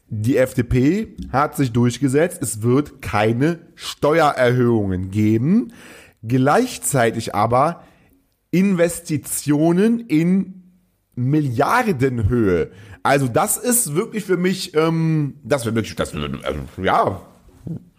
die 0.09 0.37
FDP 0.37 1.15
hat 1.31 1.55
sich 1.55 1.71
durchgesetzt, 1.71 2.41
es 2.41 2.61
wird 2.61 3.01
keine 3.01 3.59
Steuererhöhungen 3.75 5.11
geben. 5.11 5.71
Gleichzeitig 6.23 7.35
aber 7.35 7.83
Investitionen 8.51 9.99
in 10.07 10.63
Milliardenhöhe. 11.15 12.71
Also 13.03 13.27
das 13.27 13.57
ist 13.57 13.95
wirklich 13.95 14.25
für 14.25 14.37
mich, 14.37 14.75
ähm, 14.75 15.35
das 15.43 15.65
wäre 15.65 15.75
wirklich, 15.75 15.95
das 15.95 16.13
wär, 16.13 16.29
also, 16.43 16.59
ja, 16.81 17.21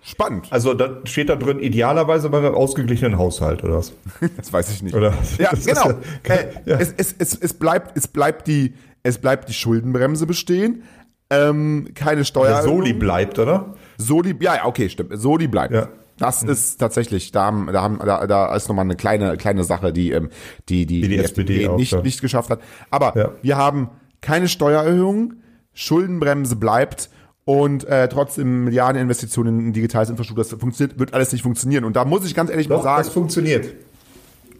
spannend. 0.02 0.46
also 0.50 0.74
da 0.74 1.00
steht 1.04 1.28
da 1.28 1.36
drin, 1.36 1.58
idealerweise 1.58 2.28
bei 2.30 2.38
einem 2.38 2.54
ausgeglichenen 2.54 3.18
Haushalt, 3.18 3.62
oder 3.64 3.76
was? 3.78 3.92
Das 4.36 4.52
weiß 4.52 4.70
ich 4.72 4.82
nicht. 4.82 4.94
Oder? 4.94 5.14
Ja, 5.38 5.50
genau. 5.52 5.90
ja- 6.28 6.34
Äh, 6.34 6.46
ja. 6.66 6.78
Es, 6.78 6.92
es, 6.96 7.14
es, 7.18 7.34
es, 7.38 7.54
bleibt, 7.54 7.96
es, 7.96 8.08
bleibt 8.08 8.46
die, 8.46 8.74
es 9.02 9.18
bleibt 9.18 9.48
die 9.48 9.54
Schuldenbremse 9.54 10.26
bestehen. 10.26 10.82
Ähm, 11.30 11.88
keine 11.94 12.18
Der 12.18 12.24
Steuererhöhung. 12.24 12.78
Soli 12.78 12.92
bleibt, 12.92 13.38
oder? 13.38 13.74
Soli, 13.98 14.36
ja, 14.40 14.64
okay, 14.64 14.88
stimmt. 14.88 15.12
Soli 15.14 15.46
bleibt. 15.48 15.72
Ja. 15.72 15.88
Das 16.18 16.42
ist 16.42 16.76
tatsächlich, 16.78 17.32
da 17.32 17.44
haben, 17.44 17.68
da 17.72 17.80
haben, 17.80 17.98
da, 18.04 18.26
da 18.26 18.54
ist 18.54 18.68
nochmal 18.68 18.84
eine 18.84 18.94
kleine, 18.96 19.38
kleine 19.38 19.64
Sache, 19.64 19.90
die, 19.92 20.10
ähm, 20.10 20.28
die, 20.68 20.84
die, 20.84 21.00
die 21.00 21.16
SPD 21.16 21.66
auch, 21.66 21.76
nicht, 21.78 21.92
ja. 21.92 22.02
nicht 22.02 22.20
geschafft 22.20 22.50
hat. 22.50 22.60
Aber 22.90 23.16
Ja. 23.16 23.30
wir 23.40 23.56
haben 23.56 23.88
keine 24.20 24.48
Steuererhöhung, 24.48 25.34
Schuldenbremse 25.72 26.56
bleibt 26.56 27.08
und 27.46 27.84
äh, 27.84 28.06
trotzdem 28.08 28.64
Milliardeninvestitionen 28.64 29.60
in 29.60 29.72
digitales 29.72 30.10
Infrastruktur. 30.10 30.44
Das 30.44 30.52
funktioniert, 30.60 30.98
wird 30.98 31.14
alles 31.14 31.32
nicht 31.32 31.42
funktionieren. 31.42 31.84
Und 31.84 31.96
da 31.96 32.04
muss 32.04 32.26
ich 32.26 32.34
ganz 32.34 32.50
ehrlich 32.50 32.68
mal 32.68 32.76
Doch, 32.76 32.82
sagen, 32.82 33.02
das 33.02 33.12
funktioniert. 33.12 33.72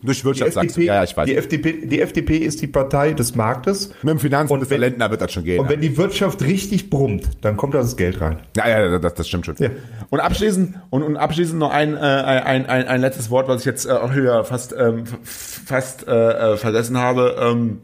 Durch 0.02 0.24
Wirtschaft 0.24 0.52
sagst 0.54 0.76
du. 0.76 0.80
FDP, 0.80 0.86
Ja, 0.86 0.94
ja, 0.96 1.04
ich 1.04 1.16
weiß. 1.16 1.26
Die, 1.26 1.36
FDP, 1.36 1.86
die 1.86 2.00
FDP 2.00 2.38
ist 2.38 2.62
die 2.62 2.66
Partei 2.66 3.12
des 3.12 3.34
Marktes. 3.34 3.90
Mit 4.02 4.12
dem 4.12 4.18
Finanzminister 4.18 4.74
wenn- 4.74 4.80
Lindner 4.80 5.10
wird 5.10 5.20
das 5.20 5.32
schon 5.32 5.44
gehen. 5.44 5.60
Und 5.60 5.68
wenn 5.68 5.80
die 5.80 5.96
Wirtschaft 5.96 6.42
richtig 6.42 6.90
brummt, 6.90 7.24
dann 7.42 7.56
kommt 7.56 7.74
da 7.74 7.78
das 7.78 7.96
Geld 7.96 8.20
rein. 8.20 8.38
Ja, 8.56 8.68
ja, 8.68 8.98
das, 8.98 9.14
das 9.14 9.28
stimmt 9.28 9.46
schon. 9.46 9.56
Ja. 9.58 9.70
Und 10.08 10.20
abschließend 10.20 10.74
und, 10.90 11.02
und 11.02 11.16
abschließend 11.16 11.58
noch 11.58 11.70
ein, 11.70 11.96
äh, 11.96 12.00
ein, 12.00 12.66
ein, 12.66 12.86
ein 12.88 13.00
letztes 13.00 13.30
Wort, 13.30 13.48
was 13.48 13.60
ich 13.60 13.66
jetzt 13.66 13.86
äh, 13.86 13.90
auch 13.92 14.14
wieder 14.14 14.44
fast 14.44 14.74
ähm, 14.78 15.04
fast 15.22 16.06
äh, 16.08 16.52
äh, 16.52 16.56
vergessen 16.56 16.96
habe. 16.98 17.36
Ähm, 17.40 17.78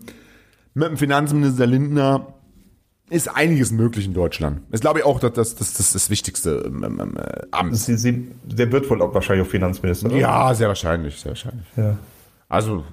mit 0.74 0.88
dem 0.88 0.96
Finanzminister 0.96 1.66
Lindner 1.66 2.34
ist 3.08 3.28
einiges 3.28 3.70
möglich 3.70 4.06
in 4.06 4.14
Deutschland. 4.14 4.62
Ist 4.72 4.80
glaube 4.80 5.00
ich 5.00 5.04
auch 5.04 5.20
das 5.20 5.32
das 5.32 5.54
das, 5.54 5.92
das, 5.92 6.10
wichtigste 6.10 6.64
ähm, 6.66 6.82
ähm, 6.84 7.16
äh, 7.16 7.42
Amt. 7.52 7.76
Sie, 7.76 7.96
sie, 7.96 8.28
der 8.44 8.70
wird 8.72 8.90
wohl 8.90 9.00
auch 9.02 9.14
wahrscheinlich 9.14 9.46
auch 9.46 9.50
Finanzminister. 9.50 10.08
oder? 10.08 10.16
Ja, 10.16 10.54
sehr 10.54 10.68
wahrscheinlich, 10.68 11.20
sehr 11.20 11.30
wahrscheinlich. 11.30 11.66
ja. 11.76 11.96
Also 12.48 12.84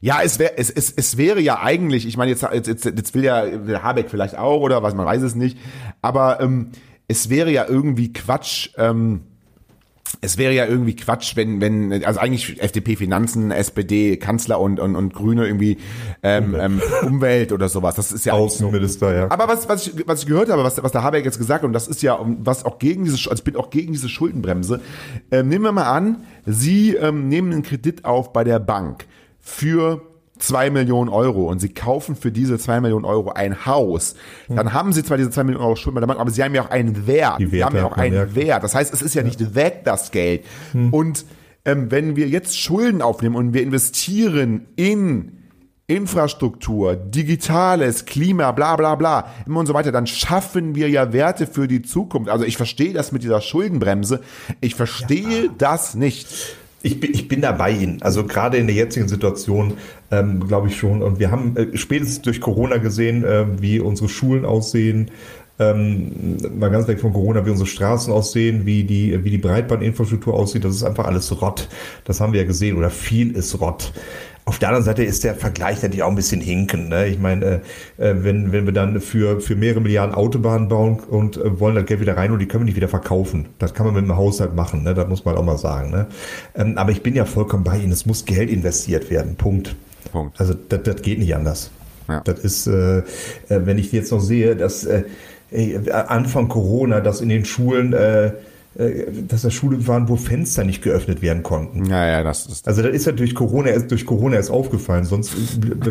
ja, 0.00 0.22
es 0.22 0.38
wäre 0.38 0.56
es, 0.56 0.70
es, 0.70 0.92
es 0.92 1.16
wäre 1.16 1.40
ja 1.40 1.60
eigentlich, 1.60 2.06
ich 2.06 2.16
meine 2.16 2.30
jetzt, 2.30 2.42
jetzt 2.42 2.68
jetzt 2.68 2.84
jetzt 2.84 3.14
will 3.14 3.24
ja 3.24 3.44
will 3.66 3.82
Habeck 3.82 4.10
vielleicht 4.10 4.36
auch 4.36 4.60
oder 4.60 4.82
was, 4.82 4.94
man 4.94 5.06
weiß 5.06 5.22
es 5.22 5.34
nicht, 5.34 5.58
aber 6.02 6.40
ähm, 6.40 6.70
es 7.08 7.30
wäre 7.30 7.50
ja 7.50 7.66
irgendwie 7.66 8.12
Quatsch. 8.12 8.70
Ähm, 8.76 9.22
es 10.20 10.38
wäre 10.38 10.52
ja 10.52 10.66
irgendwie 10.66 10.96
Quatsch, 10.96 11.36
wenn, 11.36 11.60
wenn, 11.60 12.04
also 12.04 12.20
eigentlich 12.20 12.60
FDP 12.62 12.96
Finanzen, 12.96 13.50
SPD 13.50 14.16
Kanzler 14.16 14.60
und, 14.60 14.80
und, 14.80 14.96
und 14.96 15.14
Grüne 15.14 15.46
irgendwie 15.46 15.78
ähm, 16.22 16.56
ähm, 16.58 16.82
Umwelt 17.02 17.52
oder 17.52 17.68
sowas. 17.68 17.94
Das 17.94 18.12
ist 18.12 18.24
ja 18.26 18.34
eigentlich 18.34 18.52
so. 18.52 18.66
Außenminister, 18.66 19.14
ja. 19.14 19.30
Aber 19.30 19.48
was, 19.48 19.68
was, 19.68 19.86
ich, 19.86 20.06
was 20.06 20.22
ich 20.22 20.26
gehört 20.26 20.50
habe, 20.50 20.64
was, 20.64 20.82
was 20.82 20.92
der 20.92 21.02
Habeck 21.02 21.24
jetzt 21.24 21.38
gesagt 21.38 21.64
und 21.64 21.72
das 21.72 21.88
ist 21.88 22.02
ja, 22.02 22.18
was 22.40 22.64
auch 22.64 22.78
gegen 22.78 23.04
diese, 23.04 23.16
also 23.30 23.40
ich 23.40 23.44
bin 23.44 23.56
auch 23.56 23.70
gegen 23.70 23.92
diese 23.92 24.08
Schuldenbremse. 24.08 24.80
Ähm, 25.30 25.48
nehmen 25.48 25.64
wir 25.64 25.72
mal 25.72 25.90
an, 25.90 26.24
Sie 26.46 26.94
ähm, 26.94 27.28
nehmen 27.28 27.52
einen 27.52 27.62
Kredit 27.62 28.04
auf 28.04 28.32
bei 28.32 28.44
der 28.44 28.58
Bank 28.58 29.06
für 29.40 30.02
zwei 30.42 30.70
Millionen 30.70 31.08
Euro 31.08 31.48
und 31.48 31.60
Sie 31.60 31.68
kaufen 31.70 32.16
für 32.16 32.32
diese 32.32 32.58
zwei 32.58 32.80
Millionen 32.80 33.04
Euro 33.04 33.30
ein 33.30 33.66
Haus. 33.66 34.14
Dann 34.48 34.72
haben 34.72 34.92
Sie 34.92 35.02
zwar 35.02 35.16
diese 35.16 35.30
zwei 35.30 35.44
Millionen 35.44 35.64
Euro 35.64 35.76
Schulden 35.76 35.94
bei 35.94 36.00
der 36.00 36.06
Bank, 36.06 36.20
aber 36.20 36.30
Sie 36.30 36.42
haben 36.42 36.54
ja 36.54 36.62
auch 36.62 36.70
einen 36.70 37.06
Wert. 37.06 37.40
Die 37.40 37.46
Sie 37.46 37.52
Werte 37.52 37.66
haben 37.66 37.76
ja 37.76 37.84
auch 37.86 37.96
einen 37.96 38.14
merkt. 38.14 38.34
Wert. 38.34 38.64
Das 38.64 38.74
heißt, 38.74 38.92
es 38.92 39.02
ist 39.02 39.14
ja 39.14 39.22
nicht 39.22 39.54
weg, 39.54 39.82
das 39.84 40.10
Geld. 40.10 40.44
Und 40.90 41.24
ähm, 41.64 41.90
wenn 41.90 42.16
wir 42.16 42.28
jetzt 42.28 42.58
Schulden 42.58 43.02
aufnehmen 43.02 43.36
und 43.36 43.52
wir 43.52 43.62
investieren 43.62 44.66
in 44.76 45.32
Infrastruktur, 45.90 46.96
Digitales, 46.96 48.04
Klima, 48.04 48.52
bla 48.52 48.76
bla 48.76 48.94
bla, 48.94 49.32
immer 49.46 49.60
und 49.60 49.66
so 49.66 49.72
weiter, 49.72 49.90
dann 49.90 50.06
schaffen 50.06 50.74
wir 50.74 50.90
ja 50.90 51.14
Werte 51.14 51.46
für 51.46 51.66
die 51.66 51.80
Zukunft. 51.80 52.28
Also 52.28 52.44
ich 52.44 52.58
verstehe 52.58 52.92
das 52.92 53.10
mit 53.10 53.22
dieser 53.22 53.40
Schuldenbremse. 53.40 54.20
Ich 54.60 54.74
verstehe 54.74 55.48
das 55.56 55.94
nicht. 55.94 56.56
Ich 56.82 57.00
bin, 57.00 57.12
ich 57.12 57.26
bin 57.26 57.40
da 57.40 57.52
bei 57.52 57.72
Ihnen. 57.72 58.02
Also 58.02 58.24
gerade 58.24 58.56
in 58.56 58.66
der 58.66 58.76
jetzigen 58.76 59.08
Situation 59.08 59.74
ähm, 60.10 60.46
glaube 60.46 60.68
ich 60.68 60.76
schon. 60.76 61.02
Und 61.02 61.18
wir 61.18 61.30
haben 61.30 61.56
äh, 61.56 61.76
spätestens 61.76 62.22
durch 62.22 62.40
Corona 62.40 62.76
gesehen, 62.76 63.24
äh, 63.24 63.60
wie 63.60 63.80
unsere 63.80 64.08
Schulen 64.08 64.44
aussehen. 64.44 65.10
Ähm, 65.60 66.36
mal 66.56 66.70
ganz 66.70 66.86
weg 66.86 67.00
von 67.00 67.12
Corona, 67.12 67.44
wie 67.44 67.50
unsere 67.50 67.66
Straßen 67.66 68.12
aussehen, 68.12 68.64
wie 68.64 68.84
die, 68.84 69.24
wie 69.24 69.30
die 69.30 69.38
Breitbandinfrastruktur 69.38 70.34
aussieht. 70.34 70.64
Das 70.64 70.74
ist 70.74 70.84
einfach 70.84 71.06
alles 71.06 71.40
Rott. 71.42 71.68
Das 72.04 72.20
haben 72.20 72.32
wir 72.32 72.40
ja 72.40 72.46
gesehen. 72.46 72.76
Oder 72.76 72.90
viel 72.90 73.32
ist 73.32 73.60
Rott. 73.60 73.92
Auf 74.48 74.58
der 74.58 74.68
anderen 74.68 74.84
Seite 74.84 75.04
ist 75.04 75.24
der 75.24 75.34
Vergleich 75.34 75.82
natürlich 75.82 76.02
auch 76.02 76.08
ein 76.08 76.14
bisschen 76.14 76.40
hinken. 76.40 76.88
Ne? 76.88 77.08
Ich 77.08 77.18
meine, 77.18 77.60
äh, 77.98 78.10
äh, 78.10 78.24
wenn, 78.24 78.50
wenn 78.50 78.64
wir 78.64 78.72
dann 78.72 78.98
für, 79.00 79.42
für 79.42 79.56
mehrere 79.56 79.82
Milliarden 79.82 80.14
Autobahnen 80.14 80.68
bauen 80.68 81.00
und 81.00 81.36
äh, 81.36 81.60
wollen 81.60 81.74
das 81.74 81.84
Geld 81.84 82.00
wieder 82.00 82.16
rein 82.16 82.32
und 82.32 82.38
die 82.38 82.46
können 82.46 82.62
wir 82.62 82.66
nicht 82.66 82.76
wieder 82.76 82.88
verkaufen. 82.88 83.50
Das 83.58 83.74
kann 83.74 83.84
man 83.84 83.94
mit 83.94 84.04
dem 84.04 84.16
Haushalt 84.16 84.54
machen, 84.54 84.84
ne? 84.84 84.94
das 84.94 85.06
muss 85.06 85.26
man 85.26 85.36
auch 85.36 85.44
mal 85.44 85.58
sagen. 85.58 85.90
Ne? 85.90 86.06
Ähm, 86.54 86.78
aber 86.78 86.92
ich 86.92 87.02
bin 87.02 87.14
ja 87.14 87.26
vollkommen 87.26 87.62
bei 87.62 87.76
Ihnen. 87.76 87.92
Es 87.92 88.06
muss 88.06 88.24
Geld 88.24 88.48
investiert 88.48 89.10
werden. 89.10 89.36
Punkt. 89.36 89.76
Punkt. 90.12 90.40
Also 90.40 90.54
das, 90.54 90.82
das 90.82 91.02
geht 91.02 91.18
nicht 91.18 91.34
anders. 91.34 91.70
Ja. 92.08 92.22
Das 92.22 92.38
ist, 92.38 92.66
äh, 92.66 92.98
äh, 93.00 93.02
wenn 93.48 93.76
ich 93.76 93.92
jetzt 93.92 94.10
noch 94.12 94.20
sehe, 94.20 94.56
dass 94.56 94.84
äh, 94.84 95.04
ey, 95.50 95.78
Anfang 95.90 96.48
Corona, 96.48 97.00
dass 97.00 97.20
in 97.20 97.28
den 97.28 97.44
Schulen, 97.44 97.92
äh, 97.92 98.32
äh, 98.78 99.06
dass 99.26 99.42
da 99.42 99.50
Schulen 99.50 99.86
waren, 99.86 100.08
wo 100.08 100.16
Fenster 100.16 100.64
nicht 100.64 100.82
geöffnet 100.82 101.22
werden 101.22 101.42
konnten. 101.42 101.86
Ja, 101.86 102.06
ja, 102.06 102.22
das 102.22 102.46
ist. 102.46 102.68
Also 102.68 102.82
das 102.82 102.92
ist 102.92 103.06
ja 103.06 103.12
durch 103.12 103.34
Corona 103.34 103.70
erst 103.70 103.90
durch 103.90 104.06
Corona 104.06 104.36
erst 104.36 104.50
aufgefallen, 104.50 105.04
sonst 105.04 105.34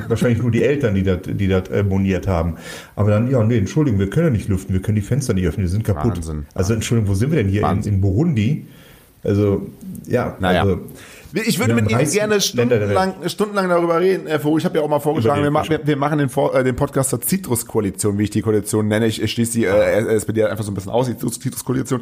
wahrscheinlich 0.09 0.41
nur 0.41 0.51
die 0.51 0.63
Eltern, 0.63 0.95
die 0.95 1.03
das, 1.03 1.19
die 1.25 1.47
das 1.47 1.69
äh, 1.69 1.83
moniert 1.83 2.27
haben. 2.27 2.55
Aber 2.95 3.09
dann, 3.11 3.29
ja, 3.29 3.43
nee, 3.43 3.57
Entschuldigung, 3.57 3.99
wir 3.99 4.09
können 4.09 4.27
ja 4.27 4.31
nicht 4.31 4.47
lüften, 4.47 4.73
wir 4.73 4.81
können 4.81 4.95
die 4.95 5.01
Fenster 5.01 5.33
nicht 5.33 5.47
öffnen, 5.47 5.65
die 5.65 5.71
sind 5.71 5.83
kaputt. 5.83 6.17
Wahnsinn. 6.17 6.45
Also 6.53 6.73
Entschuldigung, 6.73 7.09
wo 7.09 7.15
sind 7.15 7.31
wir 7.31 7.37
denn 7.43 7.49
hier 7.49 7.67
in, 7.69 7.81
in 7.83 8.01
Burundi? 8.01 8.65
Also, 9.23 9.67
ja, 10.07 10.37
Naja. 10.39 10.61
also, 10.61 10.79
Ich 11.33 11.59
würde 11.59 11.73
mit 11.73 11.89
Ihnen 11.89 11.99
30 11.99 12.19
gerne 12.19 12.41
stundenlang, 12.41 13.15
stundenlang 13.27 13.69
darüber 13.69 13.99
reden. 13.99 14.27
Herr 14.27 14.39
Vogel, 14.39 14.59
ich 14.59 14.65
habe 14.65 14.77
ja 14.77 14.83
auch 14.83 14.89
mal 14.89 14.99
vorgeschlagen, 14.99 15.43
wir, 15.43 15.51
ma 15.51 15.67
wir, 15.67 15.85
wir 15.85 15.97
machen 15.97 16.19
den, 16.19 16.29
äh, 16.29 16.63
den 16.63 16.75
Podcast 16.75 17.09
zur 17.09 17.21
Citrus-Koalition, 17.21 18.17
wie 18.17 18.23
ich 18.23 18.29
die 18.29 18.41
Koalition 18.41 18.87
nenne. 18.87 19.07
Ich, 19.07 19.21
ich 19.21 19.31
schließe 19.31 19.53
die 19.53 19.65
äh, 19.65 20.15
SPD 20.15 20.43
einfach 20.45 20.63
so 20.63 20.71
ein 20.71 20.75
bisschen 20.75 20.91
aus, 20.91 21.07
die 21.07 21.17
Citrus-Koalition. 21.17 22.01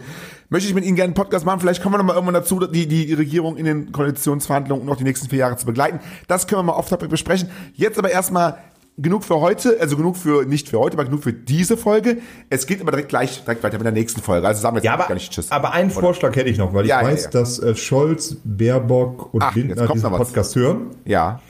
Möchte 0.50 0.70
ich 0.70 0.76
mit 0.76 0.86
Ihnen 0.86 0.96
gerne 0.96 1.08
einen 1.08 1.14
Podcast 1.16 1.46
machen. 1.46 1.60
Vielleicht 1.60 1.82
kommen 1.82 1.94
wir 1.94 1.98
noch 1.98 2.06
mal 2.06 2.14
irgendwann 2.14 2.36
dazu, 2.36 2.60
die, 2.60 2.88
die 2.88 3.14
Regierung 3.14 3.58
in 3.58 3.66
den 3.66 3.92
Koalitionsverhandlungen 3.92 4.86
noch 4.86 4.98
die 4.98 5.04
nächsten 5.04 5.30
vier 5.30 5.40
Jahre 5.40 5.58
zu 5.58 5.66
begleiten. 5.66 6.00
Das 6.28 6.48
können 6.48 6.60
wir 6.60 6.64
mal 6.64 6.74
off-topic 6.74 7.10
besprechen. 7.10 7.50
Jetzt 7.74 7.98
aber 7.98 8.12
erstmal 8.12 8.58
genug 8.98 9.24
für 9.24 9.40
heute, 9.42 9.78
also 9.80 9.98
genug 9.98 10.16
für, 10.18 10.46
nicht 10.46 10.70
für 10.70 10.80
heute, 10.80 10.96
aber 10.96 11.06
genug 11.06 11.24
für 11.24 11.34
diese 11.34 11.76
Folge. 11.78 12.18
Es 12.50 12.66
geht 12.68 12.82
aber 12.82 12.92
direkt 12.92 13.10
gleich 13.10 13.44
direkt 13.44 13.64
weiter 13.64 13.78
mit 13.78 13.86
der 13.86 13.92
nächsten 13.94 14.22
Folge. 14.22 14.48
Also 14.48 14.62
sagen 14.62 14.76
wir 14.76 14.80
jetzt 14.80 14.86
ja, 14.86 14.94
aber, 14.94 15.06
gar 15.08 15.14
nicht 15.16 15.32
Tschüss. 15.32 15.52
aber 15.52 15.74
einen 15.74 15.92
Vorschlag 15.92 16.36
hätte 16.36 16.50
ich 16.50 16.58
noch, 16.58 16.74
weil 16.74 16.86
Ja, 16.86 17.02
ich 17.02 17.06
ja, 17.08 17.12
weiß, 17.14 17.24
ja. 17.26 17.30
dass 17.32 17.60
äh, 17.60 17.76
Scholz, 17.76 18.38
Baerbock 18.44 19.34
und 19.34 19.42
Ach, 19.44 19.54
Lindner 19.56 19.88
diesen. 19.88 20.12
Podcast 20.12 20.56
hören. 20.56 20.88
ja. 21.06 21.42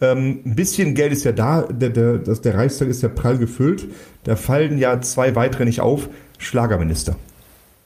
Ähm, 0.00 0.42
ein 0.46 0.54
bisschen 0.54 0.94
Geld 0.94 1.12
ist 1.12 1.24
ja 1.24 1.32
da, 1.32 1.62
der, 1.62 1.90
der, 1.90 2.18
das, 2.18 2.40
der 2.40 2.54
Reichstag 2.54 2.86
ist 2.86 3.02
ja 3.02 3.08
prall 3.08 3.36
gefüllt. 3.36 3.88
Da 4.22 4.36
fallen 4.36 4.78
ja 4.78 5.00
zwei 5.00 5.34
weitere 5.34 5.64
nicht 5.64 5.80
auf. 5.80 6.08
Schlagerminister. 6.38 7.16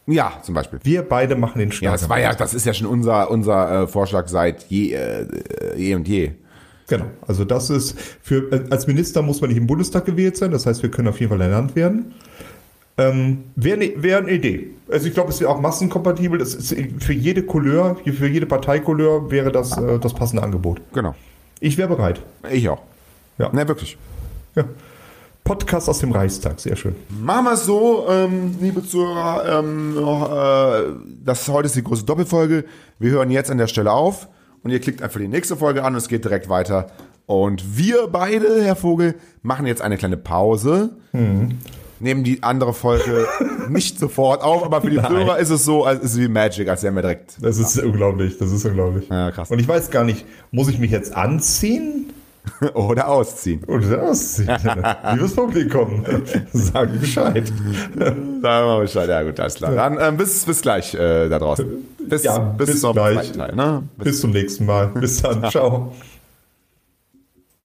Ja, 0.06 0.34
zum 0.42 0.54
Beispiel. 0.54 0.78
Wir 0.82 1.02
beide 1.08 1.36
machen 1.36 1.58
den 1.58 1.70
Ja, 1.70 1.74
Schlagerminister. 1.74 2.08
das 2.08 2.10
war 2.10 2.20
ja, 2.20 2.34
das 2.34 2.52
ist 2.52 2.66
ja 2.66 2.74
schon 2.74 2.86
unser, 2.86 3.30
unser 3.30 3.84
äh, 3.84 3.86
Vorschlag 3.86 4.28
seit 4.28 4.64
je, 4.64 4.92
äh, 4.92 5.22
äh, 5.22 5.78
je 5.78 5.94
und 5.94 6.06
je. 6.06 6.32
Genau. 6.92 7.06
Also 7.26 7.46
das 7.46 7.70
ist 7.70 7.98
für 8.20 8.66
als 8.68 8.86
Minister 8.86 9.22
muss 9.22 9.40
man 9.40 9.48
nicht 9.48 9.56
im 9.56 9.66
Bundestag 9.66 10.04
gewählt 10.04 10.36
sein. 10.36 10.50
Das 10.50 10.66
heißt, 10.66 10.82
wir 10.82 10.90
können 10.90 11.08
auf 11.08 11.20
jeden 11.20 11.30
Fall 11.30 11.40
ernannt 11.40 11.74
werden. 11.74 12.12
Ähm, 12.98 13.44
Wäre 13.56 13.78
ne, 13.78 13.94
wär 13.96 14.18
eine 14.18 14.30
Idee. 14.30 14.72
Also 14.90 15.08
ich 15.08 15.14
glaube, 15.14 15.30
es 15.30 15.40
wäre 15.40 15.50
auch 15.50 15.58
massenkompatibel. 15.58 16.38
Das 16.38 16.54
ist 16.54 16.76
für 17.02 17.14
jede 17.14 17.44
Couleur, 17.44 17.96
für 18.04 18.28
jede 18.28 18.44
Parteicouleur 18.44 19.30
wäre 19.30 19.50
das 19.50 19.78
äh, 19.78 19.98
das 20.00 20.12
passende 20.12 20.42
Angebot. 20.42 20.82
Genau. 20.92 21.14
Ich 21.60 21.78
wäre 21.78 21.88
bereit. 21.88 22.20
Ich 22.50 22.68
auch. 22.68 22.82
Ja. 23.38 23.50
Ne, 23.54 23.66
wirklich. 23.66 23.96
ja. 24.54 24.64
Podcast 25.44 25.88
aus 25.88 25.98
dem 25.98 26.12
Reichstag, 26.12 26.60
sehr 26.60 26.76
schön. 26.76 26.94
Machen 27.08 27.46
wir 27.46 27.52
es 27.54 27.64
so, 27.64 28.06
ähm, 28.08 28.54
liebe 28.60 28.86
Zuhörer, 28.86 29.60
ähm, 29.60 29.94
noch, 29.94 30.30
äh, 30.30 30.92
das 31.24 31.48
heute 31.48 31.66
ist 31.66 31.74
die 31.74 31.82
große 31.82 32.04
Doppelfolge. 32.04 32.64
Wir 32.98 33.10
hören 33.12 33.30
jetzt 33.30 33.50
an 33.50 33.56
der 33.56 33.66
Stelle 33.66 33.90
auf 33.90 34.28
und 34.62 34.70
ihr 34.70 34.80
klickt 34.80 35.02
einfach 35.02 35.20
die 35.20 35.28
nächste 35.28 35.56
Folge 35.56 35.84
an 35.84 35.94
und 35.94 35.98
es 35.98 36.08
geht 36.08 36.24
direkt 36.24 36.48
weiter. 36.48 36.90
Und 37.26 37.76
wir 37.76 38.08
beide, 38.08 38.62
Herr 38.64 38.76
Vogel, 38.76 39.14
machen 39.42 39.66
jetzt 39.66 39.82
eine 39.82 39.96
kleine 39.96 40.16
Pause. 40.16 40.90
Nehmen 42.00 42.24
die 42.24 42.42
andere 42.42 42.74
Folge 42.74 43.26
nicht 43.68 43.98
sofort 43.98 44.42
auf, 44.42 44.64
aber 44.64 44.80
für 44.80 44.90
die. 44.90 44.96
Zuhörer 44.96 45.38
ist 45.38 45.50
es 45.50 45.64
so, 45.64 45.84
als 45.84 46.02
ist 46.02 46.14
es 46.14 46.20
wie 46.20 46.28
Magic, 46.28 46.68
als 46.68 46.82
wären 46.82 46.94
wir 46.96 47.02
direkt. 47.02 47.36
Das 47.40 47.58
ist 47.58 47.78
unglaublich, 47.78 48.38
das 48.38 48.50
ist 48.50 48.64
unglaublich. 48.64 49.08
Ja, 49.08 49.30
krass. 49.30 49.50
Und 49.50 49.60
ich 49.60 49.68
weiß 49.68 49.90
gar 49.90 50.04
nicht, 50.04 50.26
muss 50.50 50.68
ich 50.68 50.78
mich 50.78 50.90
jetzt 50.90 51.14
anziehen 51.14 52.12
Oder 52.74 53.08
ausziehen. 53.08 53.62
oder 53.64 54.02
ausziehen? 54.02 54.48
Liebes 55.14 55.34
Publikum, 55.34 56.04
sagt 56.52 57.00
Bescheid. 57.00 57.46
Sagen 57.96 58.42
wir 58.42 58.80
Bescheid. 58.80 59.08
Ja 59.08 59.22
gut, 59.22 59.38
alles 59.38 59.54
klar. 59.54 59.72
Dann 59.72 59.98
ähm, 60.00 60.16
bis, 60.16 60.44
bis 60.44 60.60
gleich 60.60 60.92
äh, 60.94 61.28
da 61.28 61.38
draußen. 61.38 61.66
Bis, 62.08 62.24
Ja, 62.24 62.38
bis, 62.38 62.66
bis 62.66 62.80
zum 62.80 62.94
gleich. 62.94 63.32
Teil. 63.32 63.54
Ne? 63.54 63.84
Bis 63.96 64.20
zum 64.20 64.30
nächsten 64.32 64.66
Mal. 64.66 64.88
Bis 64.88 65.22
dann. 65.22 65.48
Ciao. 65.50 65.92